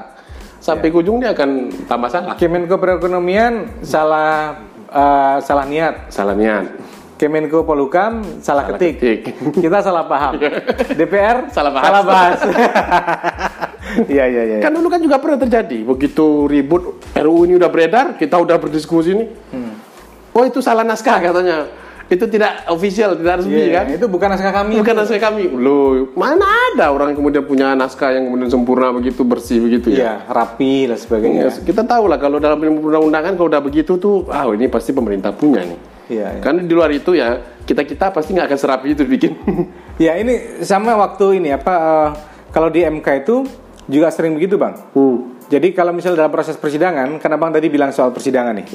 [0.62, 2.38] sampai ke ujung dia akan tambah salah.
[2.38, 6.12] Kemenko Perekonomian salah eh, salah niat.
[6.14, 6.70] Salah niat.
[7.18, 9.02] Kemenko Polhukam salah, Salah ketik.
[9.02, 9.20] ketik.
[9.66, 10.38] Kita salah paham.
[10.94, 11.86] DPR Salah bahas.
[11.90, 12.38] Salah bahas.
[13.88, 14.58] Iya iya iya.
[14.60, 15.80] Kan dulu kan juga pernah terjadi.
[15.80, 19.28] Begitu ribut RUU ini udah beredar, kita udah berdiskusi nih.
[19.48, 19.74] Hmm.
[20.36, 21.66] Oh itu salah naskah katanya.
[22.08, 23.84] Itu tidak official, tidak resmi Iya, kan?
[24.00, 24.80] Itu bukan naskah kami.
[24.80, 25.44] Bukan naskah kami.
[25.52, 29.96] Loh, mana ada orang yang kemudian punya naskah yang kemudian sempurna begitu, bersih begitu ya?
[29.96, 31.40] Iya, rapi dan sebagainya.
[31.48, 35.36] Ya, kita tahu lah kalau dalam undang-undangan kalau udah begitu tuh, ah ini pasti pemerintah
[35.36, 35.97] punya nih.
[36.08, 36.36] Iya.
[36.36, 36.40] iya.
[36.42, 39.32] Karena di luar itu ya kita kita pasti nggak akan serapi itu bikin.
[39.98, 42.08] Ya ini sama waktu ini apa eh,
[42.54, 43.42] kalau di MK itu
[43.90, 44.78] juga sering begitu bang.
[44.94, 45.34] Hmm.
[45.50, 48.68] Jadi kalau misalnya dalam proses persidangan, karena bang tadi bilang soal persidangan nih,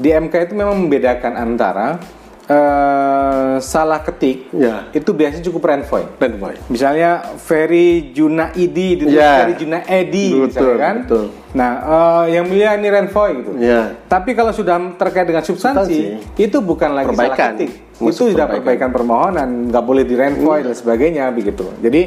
[0.00, 2.00] di MK itu memang membedakan antara
[2.44, 4.88] eh, salah ketik Ya.
[4.90, 6.02] itu biasanya cukup renvoy.
[6.16, 6.54] Dan boy.
[6.66, 9.42] Misalnya Ferry Junaidi itu Ya.
[9.42, 10.96] Ferry Junaidi Betul, misalnya kan.
[11.04, 11.24] betul.
[11.52, 13.50] Nah, eh, yang mulia ini renvoy gitu.
[13.56, 13.94] Ya.
[14.04, 16.00] Tapi kalau sudah terkait dengan substansi,
[16.34, 17.50] itu bukan lagi salah Perbaikan.
[17.54, 17.70] ketik.
[17.94, 18.88] Masuk itu sudah perbaikan.
[18.88, 21.70] perbaikan permohonan, nggak boleh direnvoy dan sebagainya begitu.
[21.78, 22.02] Jadi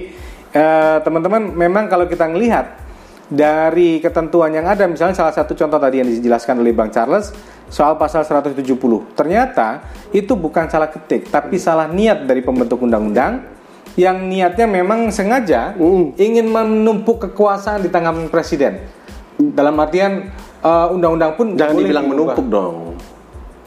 [0.52, 2.85] eh, teman-teman memang kalau kita melihat
[3.26, 7.34] dari ketentuan yang ada, misalnya salah satu contoh tadi yang dijelaskan oleh Bang Charles
[7.66, 8.62] soal pasal 170,
[9.18, 9.82] ternyata
[10.14, 13.42] itu bukan salah ketik, tapi salah niat dari pembentuk undang-undang
[13.96, 16.20] yang niatnya memang sengaja Mm.
[16.20, 18.84] ingin menumpuk kekuasaan di tangan presiden.
[19.40, 20.30] Dalam artian
[20.66, 22.98] eh, undang-undang pun Jangan dibilang menumpuk dong.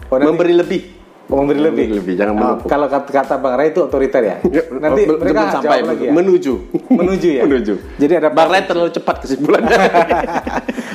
[0.08, 0.97] Oh, Memberi lebih.
[1.28, 1.86] Memberi lebih.
[1.94, 2.66] Lebih, jangan Oh, menumpuk.
[2.66, 4.36] kalau kata, kata Bang Ray itu otoriter ya.
[4.74, 6.12] Nanti Belum- mereka belum jawab lagi ya.
[6.14, 6.52] menuju.
[6.88, 7.42] Menuju ya?
[7.44, 7.74] menuju.
[7.94, 9.76] Jadi ada Bang Ray terlalu cepat kesimpulannya.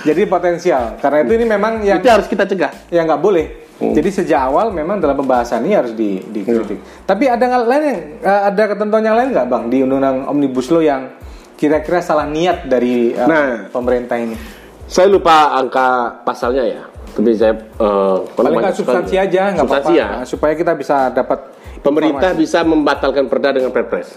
[0.04, 0.98] Jadi potensial.
[0.98, 2.74] Karena itu ini memang yang Itu harus kita cegah.
[2.90, 3.46] yang nggak boleh.
[3.76, 3.90] Hmm.
[3.92, 6.82] Jadi sejak awal memang dalam pembahasan ini harus di, dikritik.
[7.04, 10.68] Tapi ada nggak lain yang eh, ada ketentuan yang lain nggak bang di undang-undang omnibus
[10.68, 11.10] law yang
[11.56, 13.70] kira-kira salah niat dari eh, Nah.
[13.70, 14.38] pemerintah ini?
[14.84, 15.90] Saya lupa angka
[16.22, 16.82] pasalnya ya.
[17.14, 19.90] Tapi saya eh, Paling nggak substansi aja nggak apa-apa.
[19.92, 20.08] Ya.
[20.12, 21.40] Nah, supaya kita bisa dapat
[21.80, 22.42] Pemerintah informasi.
[22.42, 24.10] bisa membatalkan perda dengan perpres.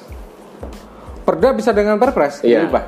[1.22, 2.64] Perda bisa dengan perpres Iya.
[2.64, 2.84] diubah.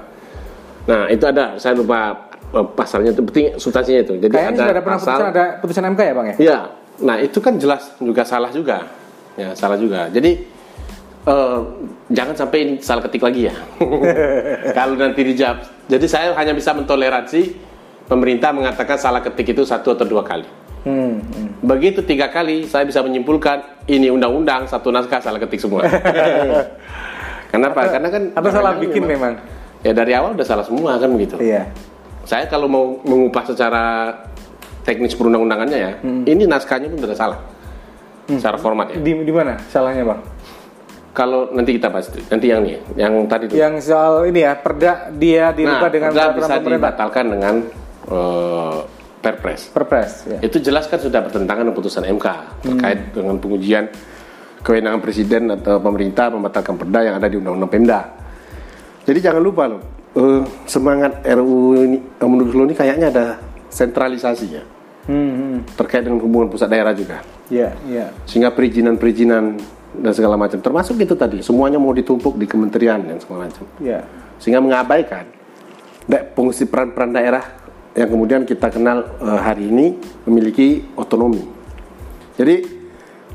[0.86, 1.58] Nah itu ada.
[1.58, 3.20] Saya lupa eh, pasalnya itu.
[3.20, 4.14] Penting substansinya itu.
[4.16, 5.12] Jadi Kayaknya ada sudah ada pernah pasal.
[5.12, 6.36] putusan ada putusan MK ya bang ya?
[6.38, 6.58] Iya.
[6.98, 8.78] Nah itu kan jelas juga salah juga.
[9.34, 10.08] Ya salah juga.
[10.08, 10.30] Jadi
[11.26, 11.58] eh,
[12.08, 13.54] jangan sampai salah ketik lagi ya.
[14.78, 15.58] Kalau nanti dijawab.
[15.84, 17.67] Jadi saya hanya bisa mentoleransi
[18.08, 20.48] pemerintah mengatakan salah ketik itu satu atau dua kali.
[20.82, 21.48] Hmm, hmm.
[21.60, 25.84] Begitu tiga kali saya bisa menyimpulkan ini undang-undang satu naskah salah ketik semua.
[27.52, 27.88] Kenapa?
[27.88, 29.32] Karena kan Atau salah memang- bikin memang.
[29.80, 31.38] Ya dari awal udah salah semua kan begitu.
[31.38, 31.70] Iya.
[32.26, 34.10] Saya kalau mau mengubah secara
[34.82, 36.24] teknis perundang-undangannya ya, Hmm.
[36.24, 37.38] ini naskahnya pun sudah salah.
[38.28, 39.00] Secara format ya.
[39.00, 40.20] Di di mana salahnya bang?
[41.12, 42.12] Kalau nanti kita bahas.
[42.28, 43.54] Nanti yang nih, yang tadi itu.
[43.56, 46.70] Yang soal ini ya perda dia dirubah nah, dengan perda bisa pemerintah.
[46.76, 47.54] dibatalkan dengan
[48.08, 48.78] eh,
[49.20, 49.68] perpres.
[49.70, 50.12] Perpres.
[50.26, 50.38] Ya.
[50.42, 52.26] Itu jelas kan sudah bertentangan dengan putusan MK
[52.64, 53.84] terkait dengan pengujian
[54.62, 58.00] kewenangan presiden atau pemerintah membatalkan perda yang ada di Undang-Undang Pemda.
[59.06, 59.80] Jadi jangan lupa loh,
[60.18, 63.26] eh, semangat RUU ini, Omnibus Law ini kayaknya ada
[63.68, 65.56] sentralisasinya Hmm, hmm.
[65.72, 67.24] terkait dengan hubungan pusat daerah juga.
[67.48, 68.12] Iya, iya.
[68.28, 69.56] Sehingga perizinan-perizinan
[70.04, 74.04] dan segala macam termasuk itu tadi semuanya mau ditumpuk di kementerian dan segala macam Iya.
[74.36, 75.24] sehingga mengabaikan
[76.36, 77.44] fungsi peran-peran daerah
[77.98, 81.42] yang kemudian kita kenal eh, hari ini memiliki otonomi.
[82.38, 82.56] Jadi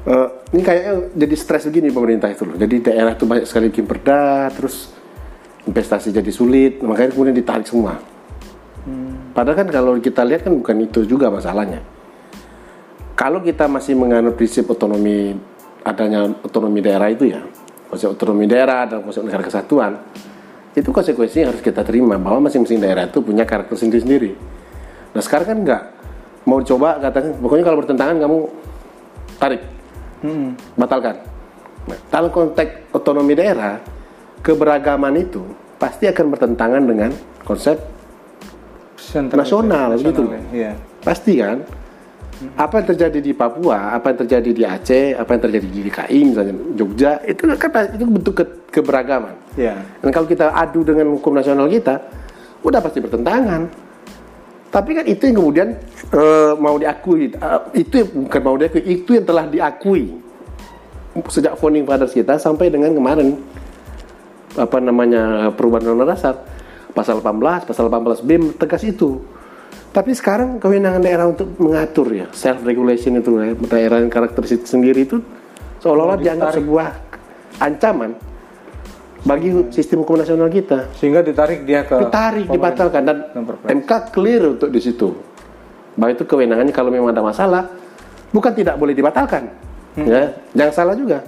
[0.07, 2.55] eh, ini kayaknya jadi stres begini pemerintah itu loh.
[2.55, 4.95] Jadi daerah itu banyak sekali bikin perda, terus
[5.67, 7.99] investasi jadi sulit, makanya kemudian ditarik semua.
[9.33, 11.81] Padahal kan kalau kita lihat kan bukan itu juga masalahnya.
[13.17, 15.33] Kalau kita masih menganut prinsip otonomi
[15.81, 17.41] adanya otonomi daerah itu ya,
[17.89, 19.97] konsep otonomi daerah dan konsep negara kesatuan,
[20.73, 24.52] itu konsekuensi yang harus kita terima bahwa masing-masing daerah itu punya karakter sendiri-sendiri.
[25.13, 25.83] Nah sekarang kan enggak
[26.43, 28.37] mau coba katanya, pokoknya kalau bertentangan kamu
[29.39, 29.61] tarik,
[30.75, 31.15] batalkan.
[31.83, 33.79] Nah, dalam konteks otonomi daerah,
[34.39, 35.43] keberagaman itu
[35.75, 37.11] pasti akan bertentangan dengan
[37.43, 37.79] konsep
[38.95, 40.23] Sentral- Nasional, gitu.
[40.27, 40.41] ya.
[40.51, 40.71] Iya.
[40.99, 41.59] Pasti kan?
[42.59, 46.19] Apa yang terjadi di Papua, apa yang terjadi di Aceh, apa yang terjadi di DKI
[46.27, 49.35] misalnya Jogja, itu kan itu bentuk ke- keberagaman.
[49.55, 49.79] Iya.
[50.03, 52.03] Dan kalau kita adu dengan hukum nasional kita,
[52.63, 53.69] udah pasti bertentangan.
[54.73, 55.69] Tapi kan itu yang kemudian
[56.09, 60.17] eh, mau diakui, Eh, itu yang bukan mau diakui, itu yang telah diakui
[61.29, 63.37] sejak founding fathers kita sampai dengan kemarin.
[64.57, 66.41] Apa namanya perubahan undang-undang dasar
[66.93, 69.21] pasal 18, pasal 18B tegas itu.
[69.93, 75.05] Tapi sekarang kewenangan daerah untuk mengatur ya self regulation itu ya, daerah yang karakteristik sendiri
[75.05, 75.21] itu
[75.85, 76.87] seolah-olah dianggap sebuah
[77.61, 78.17] ancaman
[79.23, 80.91] bagi sistem hukum nasional kita.
[80.99, 83.17] Sehingga ditarik dia ke Ditarik, dibatalkan dan.
[83.63, 85.15] MK clear untuk di situ.
[85.95, 87.71] Bahwa itu kewenangannya kalau memang ada masalah
[88.35, 89.47] bukan tidak boleh dibatalkan.
[89.95, 90.05] Hmm.
[90.09, 91.23] Ya, jangan salah juga.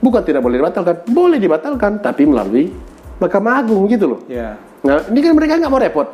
[0.00, 2.72] Bukan tidak boleh dibatalkan, boleh dibatalkan tapi melalui
[3.20, 4.20] Mahkamah Agung gitu loh.
[4.30, 4.56] Iya.
[4.80, 6.08] Nah, ini kan mereka nggak mau repot.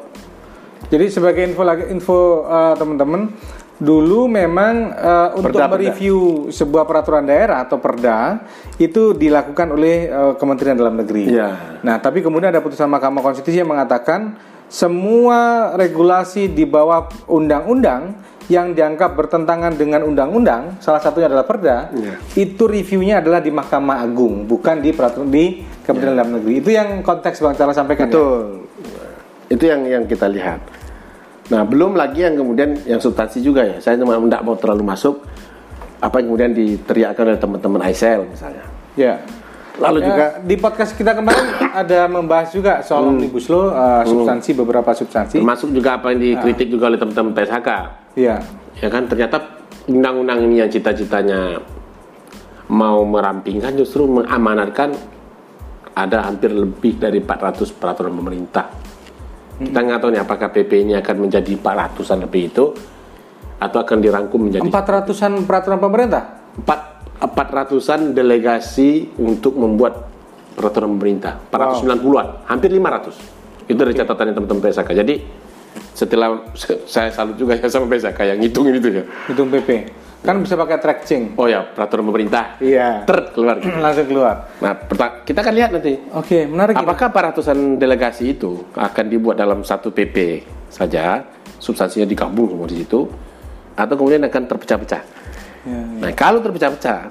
[0.87, 3.31] Jadi sebagai info lagi info uh, teman-teman,
[3.77, 5.77] dulu memang uh, untuk Perda-perda.
[5.93, 8.41] mereview sebuah peraturan daerah atau perda
[8.81, 11.29] itu dilakukan oleh uh, Kementerian Dalam Negeri.
[11.29, 11.81] Iya.
[11.85, 14.37] Nah, tapi kemudian ada putusan Mahkamah Konstitusi yang mengatakan
[14.67, 22.15] semua regulasi di bawah undang-undang yang dianggap bertentangan dengan undang-undang, salah satunya adalah Perda, Iya.
[22.39, 26.63] itu reviewnya adalah di Mahkamah Agung, bukan di peraturan di Kementerian Dalam Negeri.
[26.63, 28.07] Itu yang konteks Bang Charles sampaikan.
[28.07, 28.15] ya?
[28.15, 28.43] Betul.
[29.47, 30.63] Itu yang yang kita lihat.
[31.47, 33.79] Nah, belum lagi yang kemudian yang substansi juga ya.
[33.79, 35.23] Saya cuma tidak mau terlalu masuk
[36.03, 38.65] apa yang kemudian diteriakkan oleh teman-teman ISL misalnya.
[38.99, 39.23] Ya.
[39.77, 41.53] Lalu Ya, juga di podcast kita kemarin
[41.85, 45.37] ada membahas juga soal omnibus law, uh, substansi beberapa substansi.
[45.37, 47.71] termasuk juga apa yang dikritik juga oleh teman-teman PSHK.
[48.17, 48.37] Iya.
[48.81, 49.37] Ya kan ternyata
[49.85, 51.61] undang-undang ini yang cita-citanya
[52.73, 54.97] mau merampingkan justru mengamanatkan
[55.97, 58.86] ada hampir lebih dari 400 peraturan pemerintah.
[59.57, 62.65] Kita nggak tahu nih apakah PP ini akan menjadi 400-an lebih itu
[63.57, 66.23] atau akan dirangkum menjadi 400-an peraturan pemerintah.
[66.57, 66.81] empat
[67.17, 70.05] 400-an delegasi untuk membuat
[70.53, 71.41] peraturan pemerintah.
[71.49, 73.69] 490-an, hampir 500.
[73.69, 74.91] Itu dari catatannya teman-teman PSK.
[74.93, 75.15] Jadi
[75.97, 76.45] setelah
[76.93, 79.05] saya salut juga ya sama PSK yang ngitungin itu ya.
[79.29, 79.69] Hitung PP.
[80.23, 81.37] Kan bisa pakai tracking.
[81.37, 82.57] Oh ya, peraturan pemerintah.
[82.59, 83.05] Iya.
[83.05, 83.61] Ter keluar.
[83.85, 84.49] Langsung keluar.
[84.59, 84.73] Nah,
[85.23, 85.99] kita akan lihat nanti.
[86.15, 86.75] Oke, menarik.
[86.75, 86.83] ini.
[86.83, 91.23] Apakah 400-an delegasi itu akan dibuat dalam satu PP saja,
[91.61, 93.07] substansinya digabung semua di situ,
[93.77, 95.03] atau kemudian akan terpecah-pecah?
[95.67, 97.11] Ya, Nah, kalau terpecah-pecah,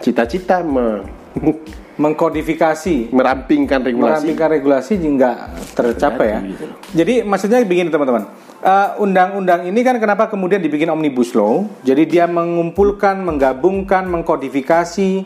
[0.00, 1.24] cita-cita me-
[1.94, 5.36] Mengkodifikasi merampingkan regulasi merampingkan regulasi nggak
[5.78, 6.38] tercapai ya.
[6.42, 6.66] Gitu.
[6.90, 8.26] Jadi maksudnya begini teman-teman.
[8.64, 11.68] Eh, undang-undang ini kan kenapa kemudian dibikin omnibus law?
[11.84, 15.20] Jadi dia mengumpulkan, menggabungkan, mengkodifikasi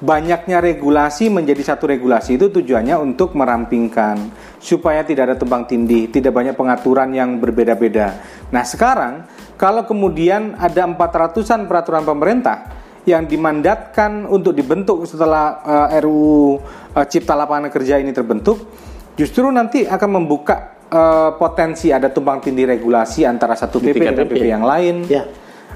[0.00, 6.32] banyaknya regulasi menjadi satu regulasi itu tujuannya untuk merampingkan supaya tidak ada tumpang tindih, tidak
[6.32, 8.24] banyak pengaturan yang berbeda-beda.
[8.48, 9.28] Nah, sekarang
[9.60, 12.72] kalau kemudian ada 400-an peraturan pemerintah
[13.04, 15.60] yang dimandatkan untuk dibentuk setelah
[15.92, 16.56] eh, RUU
[16.96, 18.64] eh, Cipta Lapangan Kerja ini terbentuk,
[19.12, 24.32] justru nanti akan membuka eh, potensi ada tumpang tindih regulasi antara satu PP dengan PP.
[24.32, 25.24] PP yang lain, Ya.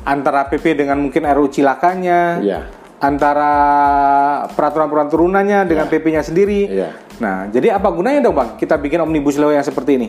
[0.02, 2.66] antara PP dengan mungkin RUU cilakanya, Ya.
[2.98, 3.52] antara
[4.56, 6.60] peraturan-peraturan turunannya dengan PP-nya sendiri.
[6.70, 6.90] Ya.
[7.20, 10.08] Nah, jadi apa gunanya dong bang kita bikin omnibus law yang seperti ini?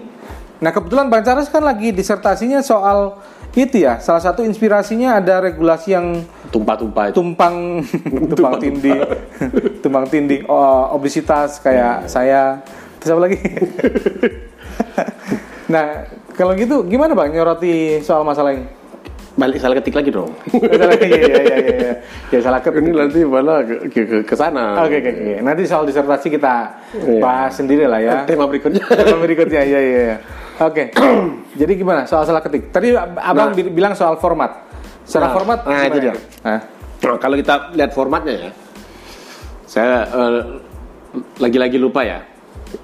[0.63, 3.20] Nah kebetulan Bang Charles kan lagi disertasinya soal
[3.54, 7.16] itu ya, salah satu inspirasinya ada regulasi yang tumpah-tumpah itu.
[7.20, 7.84] tumpang
[8.32, 9.00] tumpang tindih
[9.84, 12.63] tumpang tindih oh, obesitas kayak saya
[12.98, 13.38] terus apa lagi
[15.74, 18.66] nah kalau gitu gimana bang nyoroti soal masalah ini
[19.34, 20.30] Balik salah ketik lagi dong.
[20.78, 21.92] Salah- iya, iya, iya, iya.
[22.30, 24.86] ya salah ketik Ini nanti malah ke, ke, ke, sana.
[24.86, 25.34] Oke, oke, oke.
[25.42, 26.54] Nanti soal disertasi kita
[26.94, 27.18] Iya.
[27.18, 28.30] bahas sendiri lah ya.
[28.30, 28.86] Tema berikutnya.
[28.86, 30.18] Tema berikutnya, ya, ya, ya.
[30.62, 30.94] Oke.
[31.66, 32.70] Jadi gimana soal salah ketik?
[32.70, 34.54] Tadi abang bi- bilang soal format.
[35.02, 36.14] Secara Nah, format, nah, itu dia.
[36.46, 36.60] Nah,
[37.02, 38.50] Nah, kalau kita lihat formatnya ya,
[39.66, 40.42] saya eh,
[41.42, 42.22] lagi-lagi lupa ya.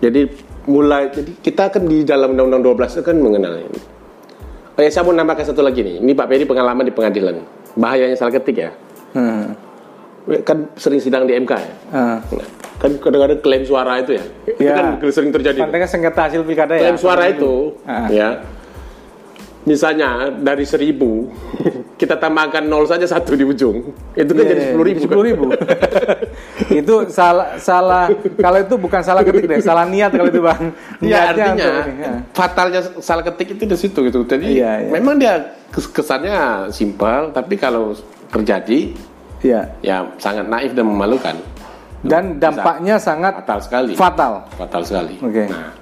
[0.02, 3.66] Jadi mulai, jadi kita kan di dalam Undang-Undang 12 itu kan mengenai.
[4.72, 6.00] Oh ya, saya mau nambahkan satu lagi nih.
[6.00, 7.42] Ini Pak Peri pengalaman di pengadilan.
[7.74, 8.72] Bahayanya salah ketik ya.
[9.12, 9.44] hmm,
[10.46, 11.74] Kan sering sidang di MK ya.
[11.90, 12.18] ah.
[12.22, 14.24] Nah, kan kadang-kadang klaim suara itu ya.
[14.46, 14.74] Itu Ya.
[14.74, 15.58] kan sering terjadi.
[15.60, 16.82] Konteksnya sengketa hasil pilkada ya.
[16.86, 18.08] klaim suara itu Ah.
[18.08, 18.30] ya
[19.70, 21.30] misalnya dari seribu
[22.02, 25.46] kita tambahkan nol saja satu di ujung itu kan jadi sepuluh ribu Sepuluh ribu.
[26.82, 30.64] itu salah salah kalau itu bukan salah ketik deh, salah niat kalau itu bang.
[31.00, 32.14] Ya Niatnya artinya untuk ini, ya.
[32.32, 34.20] fatalnya salah ketik itu di situ gitu.
[34.24, 34.90] Jadi Iya, iya.
[34.90, 35.34] memang dia
[35.70, 36.38] kes- kesannya
[36.70, 37.94] simpel, tapi kalau
[38.28, 38.96] terjadi
[39.40, 39.62] Iya.
[39.80, 41.36] ya sangat naif dan memalukan.
[42.00, 43.92] Dan dampaknya sangat Fatal sekali.
[43.94, 44.34] fatal.
[44.56, 45.16] Fatal sekali.
[45.20, 45.48] Oke.
[45.48, 45.76] Nah,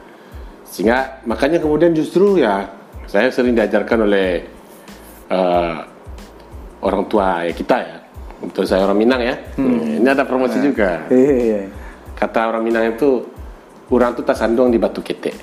[0.63, 2.65] sehingga makanya kemudian justru ya
[3.07, 4.43] saya sering diajarkan oleh
[5.27, 5.75] eh,
[6.83, 7.97] orang tua ya kita ya.
[8.37, 9.35] Untuk saya orang Minang ya.
[9.57, 11.09] Ini ada promosi juga.
[11.09, 11.65] Iya.
[12.13, 13.25] Kata orang Minang itu
[13.89, 15.33] kurang tuh tak sandung di batu ketek.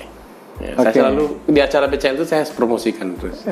[0.55, 0.99] Ya, Saya Oke.
[1.03, 3.43] selalu di acara BCL itu saya promosikan terus.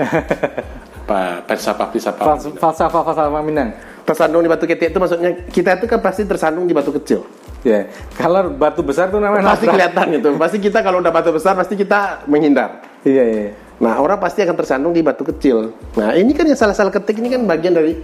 [1.03, 2.23] Apa falsafah falsafah.
[2.23, 3.75] Fals- Falsafah falsafah Minang.
[4.07, 7.27] Tersandung di batu ketek itu maksudnya kita itu kan pasti tersandung di batu kecil.
[7.63, 10.29] Ya, kalau batu besar tuh namanya Pasti kelihatan gitu.
[10.39, 12.79] Pasti kita kalau udah batu besar pasti kita menghindar.
[13.03, 13.47] Iya, iya.
[13.81, 15.73] Nah orang pasti akan tersandung di batu kecil.
[15.97, 17.97] Nah ini kan yang salah-salah ketik ini kan bagian dari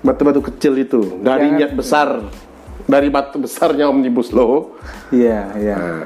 [0.00, 1.20] batu-batu kecil itu.
[1.20, 2.08] Dari Jangan- niat besar,
[2.84, 4.72] dari batu besarnya omnibus law.
[5.12, 5.76] Iya, iya.
[5.76, 6.04] Nah,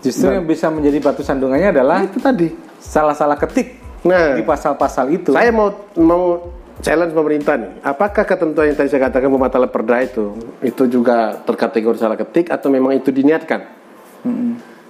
[0.00, 2.52] Justru yang bisa menjadi batu sandungannya adalah itu tadi.
[2.76, 5.32] salah-salah ketik Nah, di pasal-pasal itu.
[5.32, 6.52] Saya mau mau
[6.84, 7.80] challenge pemerintah nih.
[7.80, 12.68] Apakah ketentuan yang tadi saya katakan pembatalan perda itu itu juga terkategori salah ketik atau
[12.68, 13.64] memang itu diniatkan?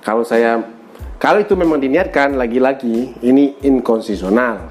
[0.02, 0.66] Kalau saya
[1.24, 4.68] kalau itu memang diniatkan lagi-lagi ini inkonstitusional.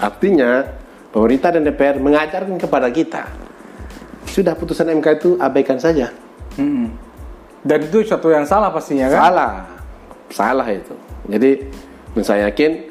[0.00, 0.64] Artinya
[1.12, 3.28] pemerintah dan DPR mengajarkan kepada kita
[4.24, 6.08] sudah putusan MK itu abaikan saja.
[6.56, 6.88] Mm-mm.
[7.60, 9.20] Dan itu suatu yang salah pastinya kan?
[9.28, 9.52] Salah.
[10.32, 10.96] Salah itu.
[11.28, 11.68] Jadi
[12.24, 12.88] saya yakin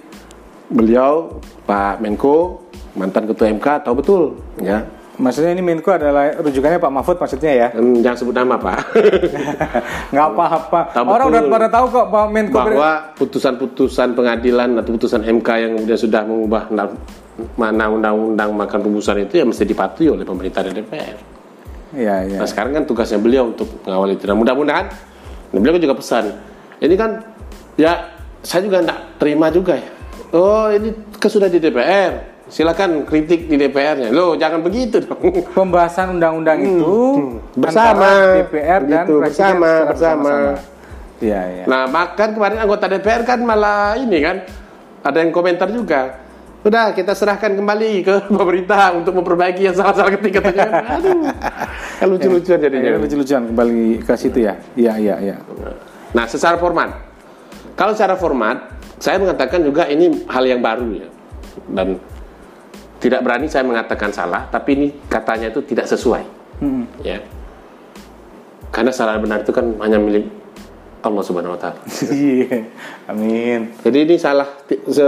[0.70, 2.62] beliau Pak Menko
[2.94, 4.22] mantan ketua MK tahu betul
[4.62, 4.86] ya
[5.18, 7.68] Maksudnya ini Menko adalah rujukannya Pak Mahfud maksudnya ya?
[7.74, 8.86] Hmm, jangan sebut nama pak
[10.14, 10.80] Nggak apa-apa.
[11.02, 12.58] Orang udah pada tahu kok Pak Menko.
[12.62, 16.70] bahwa putusan-putusan pengadilan atau putusan MK yang kemudian sudah mengubah
[17.58, 21.18] mana undang-undang makan rumusan itu ya mesti dipatuhi oleh pemerintah dan DPR.
[21.98, 22.38] Iya, iya.
[22.38, 24.30] Nah sekarang kan tugasnya beliau untuk mengawal itu.
[24.30, 24.86] Nah mudah-mudahan,
[25.50, 26.30] dan beliau juga pesan.
[26.78, 27.26] Ini kan
[27.74, 29.90] ya saya juga tidak terima juga ya.
[30.30, 32.37] Oh ini kan sudah di DPR.
[32.48, 34.08] Silakan kritik di DPR-nya.
[34.10, 35.20] Loh jangan begitu dong.
[35.52, 37.32] Pembahasan undang-undang itu Hmm.
[37.60, 38.08] Bersama.
[38.40, 40.34] DPR dan Gitu, Presiden bersama, bersama.
[41.20, 41.64] Iya, iya.
[41.68, 44.48] Nah bahkan kemarin anggota DPR kan malah ini kan
[45.04, 46.24] ada yang komentar juga.
[46.64, 51.00] Udah kita serahkan kembali ke pemerintah untuk memperbaiki yang salah-salah ketik katanya.
[51.00, 51.28] Aduh,
[52.00, 52.90] kan lucu-lucuan jadinya.
[52.96, 54.56] Ini lucu-lucuan kembali ke situ ya.
[54.76, 55.36] Iya, iya, iya.
[56.12, 56.96] Nah, secara format.
[57.76, 61.08] Kalau secara format, saya mengatakan juga ini hal yang baru ya.
[61.72, 62.02] Dan
[62.98, 66.24] tidak berani saya mengatakan salah, tapi ini katanya itu tidak sesuai.
[67.06, 67.22] Ya.
[68.74, 70.28] Karena salah benar itu kan hanya milik
[71.06, 71.80] Allah Subhanahu wa taala.
[72.14, 72.68] Iya.
[73.08, 73.72] Amin.
[73.86, 74.48] Jadi ini salah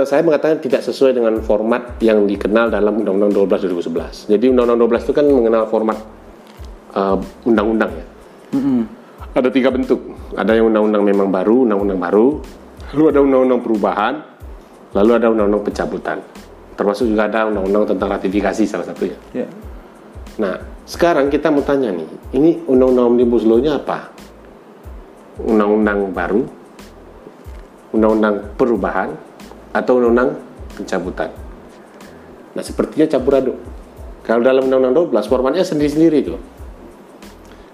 [0.05, 4.31] saya mengatakan tidak sesuai dengan format yang dikenal dalam Undang-Undang 12 2011.
[4.31, 5.97] Jadi Undang-Undang 12 itu kan mengenal format
[6.93, 8.05] uh, undang-undang ya.
[9.37, 10.01] Ada tiga bentuk.
[10.33, 12.27] Ada yang undang-undang memang baru, undang-undang baru.
[12.93, 14.13] Lalu ada undang-undang perubahan.
[14.97, 16.17] Lalu ada undang-undang pencabutan.
[16.79, 19.19] Termasuk juga ada undang-undang tentang ratifikasi salah satunya.
[19.35, 19.51] Ya.
[20.39, 22.07] Nah, sekarang kita mau tanya nih,
[22.39, 24.07] ini undang-undang omnibus law-nya apa?
[25.43, 26.47] Undang-undang baru,
[27.91, 29.11] undang-undang perubahan,
[29.75, 30.39] atau undang-undang
[30.79, 31.35] pencabutan?
[32.55, 33.57] Nah, sepertinya campur aduk.
[34.23, 36.39] Kalau dalam undang-undang 12 formatnya sendiri-sendiri itu.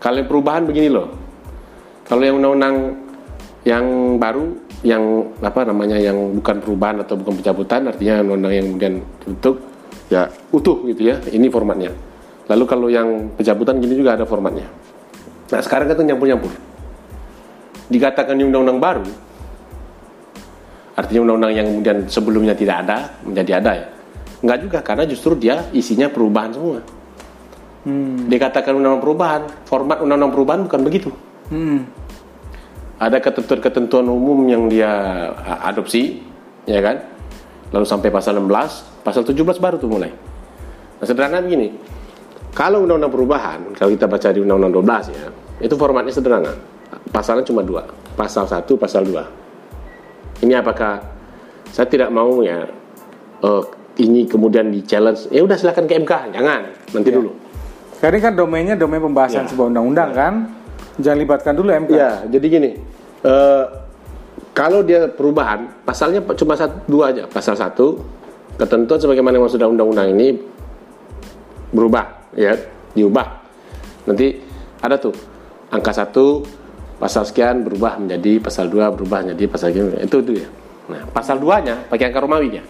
[0.01, 1.13] Kalau yang perubahan begini loh.
[2.09, 3.05] Kalau yang undang-undang
[3.69, 8.93] yang baru yang apa namanya yang bukan perubahan atau bukan pencabutan artinya undang-undang yang kemudian
[9.17, 9.55] dibentuk
[10.13, 11.89] ya utuh gitu ya ini formatnya.
[12.45, 14.69] Lalu kalau yang pencabutan gini juga ada formatnya.
[15.49, 16.53] Nah sekarang kan nyampur-nyampur.
[17.89, 19.05] Dikatakan undang-undang baru
[20.95, 23.85] artinya undang-undang yang kemudian sebelumnya tidak ada menjadi ada ya.
[24.45, 26.79] Enggak juga karena justru dia isinya perubahan semua.
[28.29, 31.09] Dikatakan undang-undang perubahan format undang-undang perubahan bukan begitu.
[31.49, 32.04] Hmm.
[32.95, 34.89] Ada ketentuan-ketentuan umum yang dia
[35.63, 36.23] adopsi,
[36.63, 37.03] ya kan?
[37.75, 40.11] Lalu sampai pasal 16, pasal 17 baru tuh mulai.
[40.95, 41.75] Nah, sederhana begini.
[42.55, 45.27] Kalau undang-undang perubahan, kalau kita baca di undang-undang 12 ya,
[45.59, 46.55] itu formatnya sederhana.
[47.11, 47.83] Pasalnya cuma dua,
[48.15, 50.47] pasal 1, pasal 2.
[50.47, 51.03] Ini apakah
[51.75, 52.63] saya tidak mau ya
[53.43, 53.63] eh,
[53.99, 56.61] ini kemudian di challenge, ya udah silakan ke MK, jangan,
[56.95, 57.31] nanti dulu.
[57.99, 59.51] Karena ini kan domainnya domain pembahasan Ya.
[59.51, 60.33] sebuah undang-undang kan.
[60.95, 61.91] Jangan libatkan dulu MK.
[61.91, 62.71] Ya, jadi gini,
[63.25, 63.65] eh,
[64.55, 67.27] kalau dia perubahan, pasalnya cuma satu, dua aja.
[67.27, 67.99] Pasal satu,
[68.55, 70.39] ketentuan sebagaimana yang sudah undang-undang ini
[71.75, 72.55] berubah, ya,
[72.95, 73.27] diubah.
[74.07, 74.39] Nanti
[74.79, 75.11] ada tuh
[75.67, 76.47] angka satu,
[76.95, 79.99] pasal sekian berubah menjadi pasal dua, berubah menjadi pasal sekian.
[79.99, 80.47] Itu itu ya.
[80.85, 82.63] Nah, pasal duanya pakai angka Romawinya.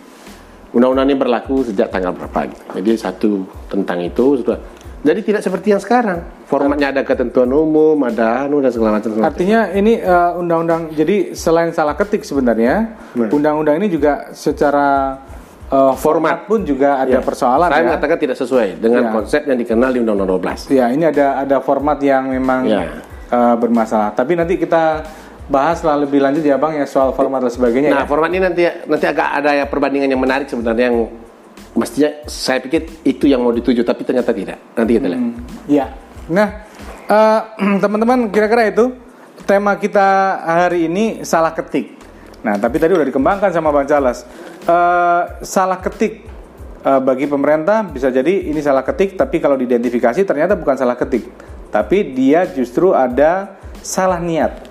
[0.73, 2.51] Undang-undang ini berlaku sejak tanggal berapa?
[2.75, 4.59] Jadi satu tentang itu sudah.
[5.05, 6.25] Jadi tidak seperti yang sekarang.
[6.45, 9.13] Formatnya ada ketentuan umum, ada anu dan segala macam.
[9.21, 13.29] Artinya ini eh, undang-undang jadi selain salah ketik sebenarnya Nah.
[13.29, 15.21] undang-undang ini juga secara
[15.65, 17.21] eh, format pun juga ada Ya.
[17.21, 17.87] persoalan Saya ya.
[17.87, 19.11] mengatakan tidak sesuai dengan Ya.
[19.11, 20.59] konsep yang dikenal di Undang-Undang 12.
[20.69, 23.01] Ya, ini ada ada format yang memang Ya.
[23.27, 24.09] eh, bermasalah.
[24.11, 25.05] Tapi nanti kita
[25.45, 28.05] bahas lah lebih lanjut ya Bang ya soal format dan sebagainya Nah, ya.
[28.05, 30.97] format ini nanti nanti agak ada ya perbandingan yang menarik sebenarnya yang
[31.75, 34.57] mestinya saya pikir itu yang mau dituju tapi ternyata tidak.
[34.73, 35.23] Nanti kita lihat.
[35.67, 35.85] Ya.
[36.31, 36.47] Nah,
[37.05, 37.41] eh,
[37.83, 38.95] teman-teman kira-kira itu
[39.43, 41.93] tema kita hari ini salah ketik.
[42.41, 44.23] Nah, tapi tadi udah dikembangkan sama Bang Charles.
[44.65, 46.23] Eh, salah ketik
[46.81, 51.27] eh, bagi pemerintah bisa jadi ini salah ketik, tapi kalau diidentifikasi ternyata bukan salah ketik,
[51.69, 54.63] tapi dia justru ada salah niat.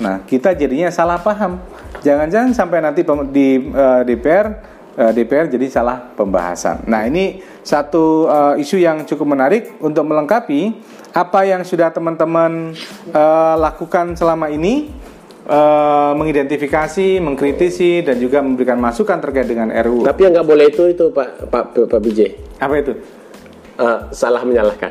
[0.00, 1.60] Nah, kita jadinya salah paham.
[2.04, 3.00] Jangan-jangan sampai nanti
[3.32, 3.72] di
[4.04, 6.88] DPR eh, DPR jadi salah pembahasan.
[6.88, 10.74] Nah, ini satu eh, isu yang cukup menarik untuk melengkapi
[11.16, 12.72] apa yang sudah teman-teman
[13.12, 14.88] eh, lakukan selama ini
[15.46, 20.08] eh, mengidentifikasi, mengkritisi dan juga memberikan masukan terkait dengan RUU.
[20.08, 22.20] Tapi yang nggak boleh itu itu Pak Pak Pak BJ.
[22.58, 22.94] Apa itu?
[23.76, 24.88] Eh, salah menyalahkan.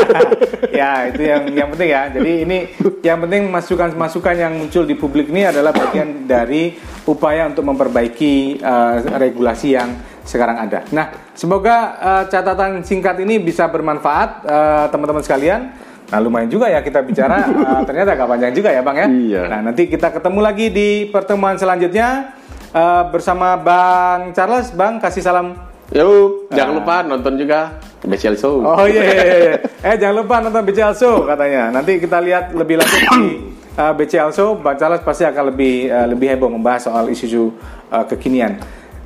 [0.80, 2.08] ya itu yang yang penting ya.
[2.08, 2.58] Jadi ini
[3.04, 6.72] yang penting masukan-masukan yang muncul di publik ini adalah bagian dari
[7.04, 9.92] upaya untuk memperbaiki eh, regulasi yang
[10.24, 10.84] sekarang ada.
[10.90, 15.60] Nah, semoga eh, catatan singkat ini bisa bermanfaat eh, teman-teman sekalian.
[16.04, 17.44] Nah, lumayan juga ya kita bicara.
[17.70, 19.06] eh, ternyata agak panjang juga ya, Bang ya.
[19.08, 19.42] Iya.
[19.48, 22.32] Nah, nanti kita ketemu lagi di pertemuan selanjutnya
[22.72, 24.72] eh, bersama Bang Charles.
[24.72, 28.64] Bang, kasih salam Yuk, jangan lupa nonton juga BCL Show.
[28.64, 29.54] Oh iya, iya, iya.
[29.92, 31.68] Eh jangan lupa nonton BCL Show katanya.
[31.68, 34.58] Nanti kita lihat lebih lanjut di uh, BCL Show.
[34.58, 37.54] Bang Charles pasti akan lebih uh, lebih heboh membahas soal isu-isu
[37.90, 38.58] uh, kekinian.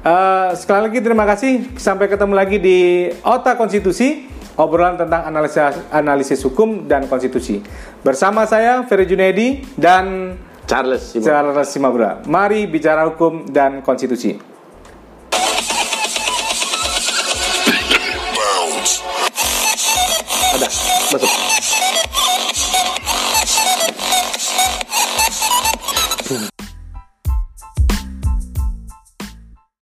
[0.05, 1.75] Uh, sekali lagi terima kasih.
[1.77, 4.29] Sampai ketemu lagi di Otak Konstitusi.
[4.59, 7.63] Obrolan tentang analisis analisis hukum dan konstitusi.
[8.03, 10.35] Bersama saya Ferry Junedi dan
[10.67, 11.23] Charles Simon.
[11.23, 12.11] Charles Simabra.
[12.27, 14.58] Mari bicara hukum dan konstitusi.